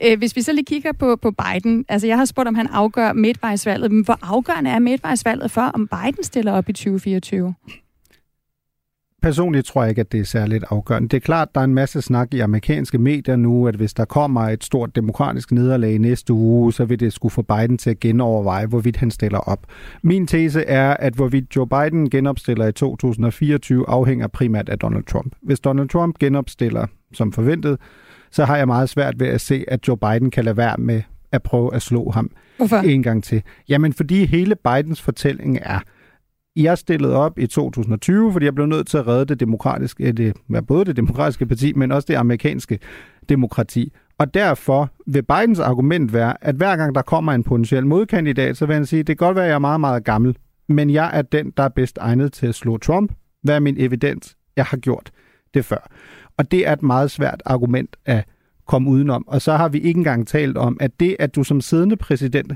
[0.06, 2.68] Øh, hvis vi så lige kigger på, på Biden, altså jeg har spurgt, om han
[2.68, 7.54] afgør midtvejsvalget, men hvor afgørende er midtvejsvalget for, om Biden stiller op i 20 2024?
[9.22, 11.10] Personligt tror jeg ikke, at det er særligt afgørende.
[11.10, 14.06] Det er klart, der er en masse snak i amerikanske medier nu, at hvis der
[14.06, 18.00] kommer et stort demokratisk nederlag næste uge, så vil det skulle få Biden til at
[18.00, 19.66] genoverveje, hvorvidt han stiller op.
[20.02, 25.36] Min tese er, at hvorvidt Joe Biden genopstiller i 2024, afhænger primært af Donald Trump.
[25.42, 27.78] Hvis Donald Trump genopstiller som forventet,
[28.32, 31.02] så har jeg meget svært ved at se, at Joe Biden kan lade være med
[31.32, 32.78] at prøve at slå ham Hvorfor?
[32.78, 33.42] en gang til.
[33.70, 35.80] Jamen, fordi hele Bidens fortælling er,
[36.64, 40.14] jeg stillede op i 2020, fordi jeg blev nødt til at redde det demokratiske, øh,
[40.14, 40.36] det,
[40.68, 42.80] både det demokratiske parti, men også det amerikanske
[43.30, 43.94] demokrati.
[44.18, 48.66] Og derfor vil Bidens argument være, at hver gang der kommer en potentiel modkandidat, så
[48.66, 50.38] vil han sige, det kan godt være, at jeg er meget, meget gammel,
[50.68, 53.12] men jeg er den, der er bedst egnet til at slå Trump.
[53.44, 54.38] Hvad er min evidens?
[54.56, 55.12] Jeg har gjort
[55.54, 55.90] det før.
[56.38, 58.26] Og det er et meget svært argument at
[58.68, 59.28] komme udenom.
[59.28, 62.54] Og så har vi ikke engang talt om, at det, at du som siddende præsident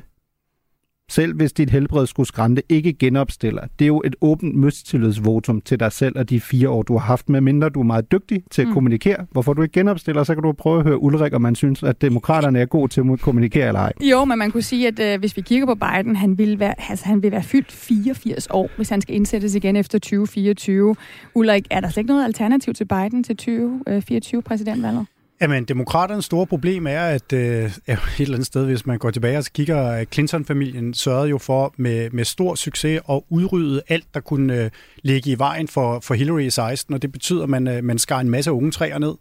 [1.11, 3.61] selv hvis dit helbred skulle skrænte, ikke genopstiller.
[3.79, 7.05] Det er jo et åbent mistillidsvotum til dig selv og de fire år, du har
[7.05, 8.73] haft, med mindre du er meget dygtig til at mm.
[8.73, 9.25] kommunikere.
[9.31, 12.01] Hvorfor du ikke genopstiller, så kan du prøve at høre Ulrik, om man synes, at
[12.01, 13.93] demokraterne er gode til at kommunikere eller ej.
[14.01, 16.73] Jo, men man kunne sige, at øh, hvis vi kigger på Biden, han vil, være,
[16.89, 20.95] altså, han vil være fyldt 84 år, hvis han skal indsættes igen efter 2024.
[21.35, 25.05] Ulrik, er der slet ikke noget alternativ til Biden til 2024 øh, præsidentvalget?
[25.41, 27.71] Jamen, demokraternes store problem er, at øh, et
[28.19, 32.25] eller andet sted, hvis man går tilbage og kigger, Clinton-familien sørgede jo for med, med
[32.25, 34.69] stor succes at udrydde alt, der kunne øh,
[35.03, 37.99] ligge i vejen for, for Hillary i 16, og det betyder, at man, øh, man
[37.99, 39.15] skar en masse unge træer ned.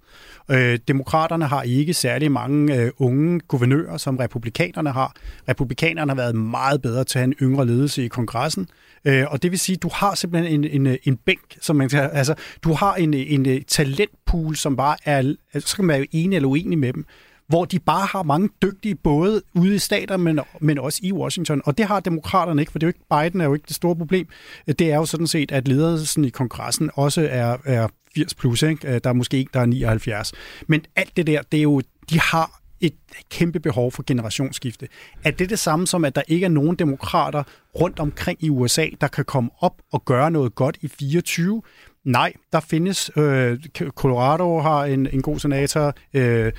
[0.51, 5.13] Øh, demokraterne har ikke særlig mange øh, unge guvernører, som republikanerne har.
[5.49, 8.69] Republikanerne har været meget bedre til at have en yngre ledelse i kongressen.
[9.05, 11.89] Øh, og det vil sige, at du har simpelthen en, en, en bænk, som man
[11.89, 15.99] kan, altså, du har en, en øh, talentpool, som bare er, altså, så kan man
[15.99, 17.05] være enig eller uenig med dem,
[17.49, 21.63] hvor de bare har mange dygtige, både ude i stater, men, men også i Washington.
[21.65, 23.77] Og det har demokraterne ikke, for det er jo ikke, Biden er jo ikke det
[23.77, 24.29] store problem.
[24.69, 28.63] Øh, det er jo sådan set, at ledelsen i kongressen også er, er 80 plus,
[28.63, 28.89] ikke?
[28.89, 30.33] Øh, der er måske ikke, der er 79.
[30.67, 32.95] Men alt det der, det er jo, de har et
[33.31, 34.89] kæmpe behov for generationsskifte.
[35.25, 37.43] Er det det samme som, at der ikke er nogen demokrater
[37.81, 41.63] rundt omkring i USA, der kan komme op og gøre noget godt i 24?
[42.05, 43.11] Nej, der findes.
[43.17, 43.59] Øh,
[43.89, 45.95] Colorado har en, en god senator.
[46.15, 46.53] Øh,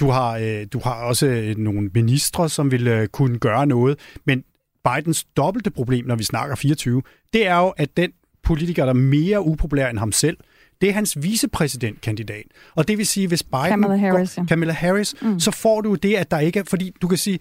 [0.00, 3.98] du, har, øh, du har også øh, nogle ministre, som vil øh, kunne gøre noget.
[4.24, 4.44] Men
[4.84, 7.02] Bidens dobbelte problem, når vi snakker 24,
[7.32, 8.10] det er jo, at den
[8.42, 10.36] politiker, der er mere upopulær end ham selv,
[10.80, 12.44] det er hans vicepræsidentkandidat.
[12.74, 13.68] Og det vil sige, hvis Biden...
[13.68, 14.34] Kamala Harris.
[14.34, 15.40] Går, Kamala Harris, mm.
[15.40, 16.64] så får du det, at der ikke er...
[16.64, 17.38] Fordi du kan sige,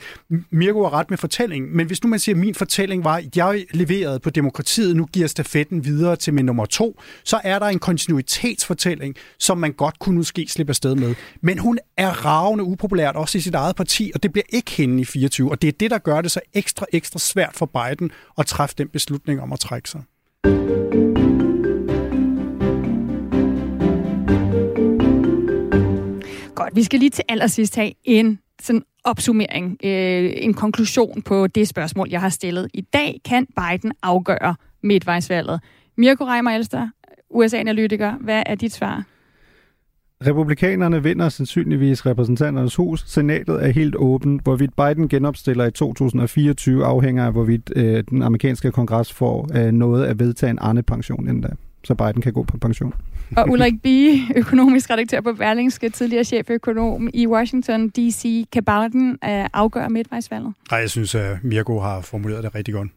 [0.51, 3.37] Mirko har ret med fortællingen, men hvis nu man siger, at min fortælling var, at
[3.37, 7.65] jeg leverede på demokratiet, nu giver stafetten videre til min nummer to, så er der
[7.65, 11.15] en kontinuitetsfortælling, som man godt kunne måske slippe afsted med.
[11.41, 15.01] Men hun er ravende upopulært også i sit eget parti, og det bliver ikke hende
[15.01, 15.51] i 24.
[15.51, 18.75] Og det er det, der gør det så ekstra, ekstra svært for Biden at træffe
[18.77, 20.01] den beslutning om at trække sig.
[26.63, 31.67] Godt, vi skal lige til allersidst have en sådan opsummering, øh, en konklusion på det
[31.67, 32.67] spørgsmål, jeg har stillet.
[32.73, 35.59] I dag kan Biden afgøre midtvejsvalget.
[35.97, 36.89] Mirko Reimer Elster,
[37.29, 39.03] USA-analytiker, hvad er dit svar?
[40.25, 43.03] Republikanerne vinder sandsynligvis repræsentanternes hus.
[43.07, 44.39] Senatet er helt åben.
[44.43, 50.05] Hvorvidt Biden genopstiller i 2024 afhænger af, hvorvidt øh, den amerikanske kongres får øh, noget
[50.05, 51.49] at vedtage en Arne-pension endda,
[51.83, 52.93] så Biden kan gå på pension.
[53.37, 58.45] Og Ulrik Bie, økonomisk redaktør på Berlingske, tidligere cheføkonom i Washington D.C.
[58.51, 60.53] Kan Biden øh, afgøre midtvejsvalget?
[60.71, 62.89] Nej, jeg synes, at Mirko har formuleret det rigtig godt.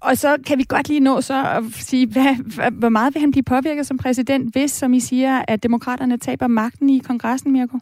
[0.00, 3.30] Og så kan vi godt lige nå så at sige, hvad, hvor meget vil han
[3.30, 7.78] blive påvirket som præsident, hvis, som I siger, at demokraterne taber magten i kongressen, Mirko?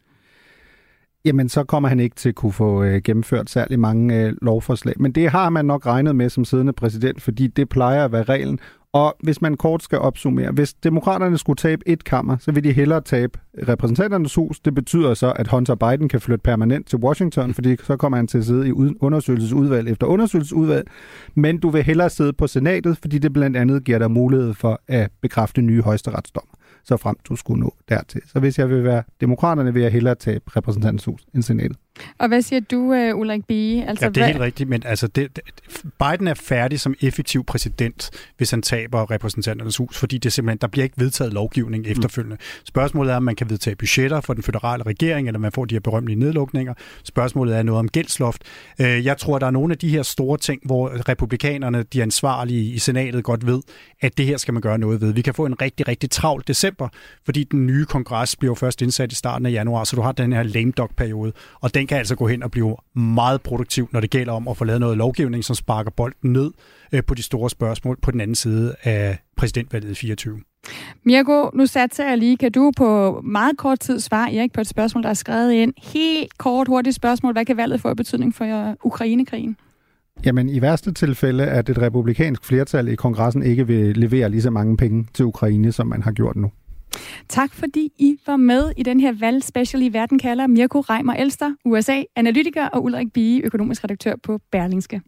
[1.24, 4.94] Jamen, så kommer han ikke til at kunne få øh, gennemført særlig mange øh, lovforslag.
[5.00, 8.22] Men det har man nok regnet med som siddende præsident, fordi det plejer at være
[8.22, 8.58] reglen.
[8.96, 12.72] Og hvis man kort skal opsummere, hvis demokraterne skulle tabe et kammer, så vil de
[12.72, 13.38] hellere tabe
[13.68, 14.60] repræsentanternes hus.
[14.60, 18.26] Det betyder så, at Hunter Biden kan flytte permanent til Washington, fordi så kommer han
[18.26, 20.88] til at sidde i undersøgelsesudvalg efter undersøgelsesudvalg.
[21.34, 24.80] Men du vil hellere sidde på senatet, fordi det blandt andet giver dig mulighed for
[24.88, 26.52] at bekræfte nye højesteretsdommer
[26.84, 28.20] så frem du skulle nå dertil.
[28.26, 31.76] Så hvis jeg vil være demokraterne, vil jeg hellere tabe repræsentanternes hus end senatet.
[32.18, 33.88] Og hvad siger du, uh, Ulrik Bie?
[33.88, 34.26] Altså, ja, det er hvad...
[34.26, 35.44] helt rigtigt, men altså, det, det,
[35.82, 40.66] Biden er færdig som effektiv præsident, hvis han taber repræsentanternes hus, fordi det simpelthen, der
[40.66, 41.90] bliver ikke vedtaget lovgivning mm.
[41.90, 42.36] efterfølgende.
[42.64, 45.74] Spørgsmålet er, om man kan vedtage budgetter for den føderale regering, eller man får de
[45.74, 46.74] her berømmelige nedlukninger.
[47.04, 48.42] Spørgsmålet er noget om gældsloft.
[48.80, 52.72] Øh, jeg tror, der er nogle af de her store ting, hvor republikanerne, de ansvarlige
[52.72, 53.62] i senatet, godt ved,
[54.00, 55.12] at det her skal man gøre noget ved.
[55.12, 56.88] Vi kan få en rigtig, rigtig travl december,
[57.24, 60.32] fordi den nye kongres bliver først indsat i starten af januar, så du har den
[60.32, 64.10] her lame duck-periode, og den kan altså gå hen og blive meget produktiv, når det
[64.10, 66.50] gælder om at få lavet noget lovgivning, som sparker bolden ned
[66.92, 70.40] øh, på de store spørgsmål på den anden side af præsidentvalget i 24.
[71.04, 72.36] Mirko, nu satser jeg lige.
[72.36, 75.72] Kan du på meget kort tid svare Erik på et spørgsmål, der er skrevet ind?
[75.82, 77.32] Helt kort, hurtigt spørgsmål.
[77.32, 79.56] Hvad kan valget få betydning for Ukrainekrigen?
[80.24, 84.50] Jamen, i værste tilfælde, at et republikansk flertal i kongressen ikke vil levere lige så
[84.50, 86.50] mange penge til Ukraine, som man har gjort nu.
[87.28, 91.54] Tak fordi I var med i den her valgspecial i Verden kalder Mirko Reimer Elster,
[91.64, 95.00] USA, analytiker og Ulrik Bie, økonomisk redaktør på Berlingske.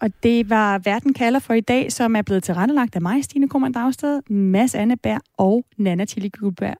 [0.00, 3.48] Og det var Verden kalder for i dag, som er blevet tilrettelagt af mig, Stine
[3.48, 6.76] Krummernd Dragsted, Mads Anneberg og Nana Tilly Guldberg.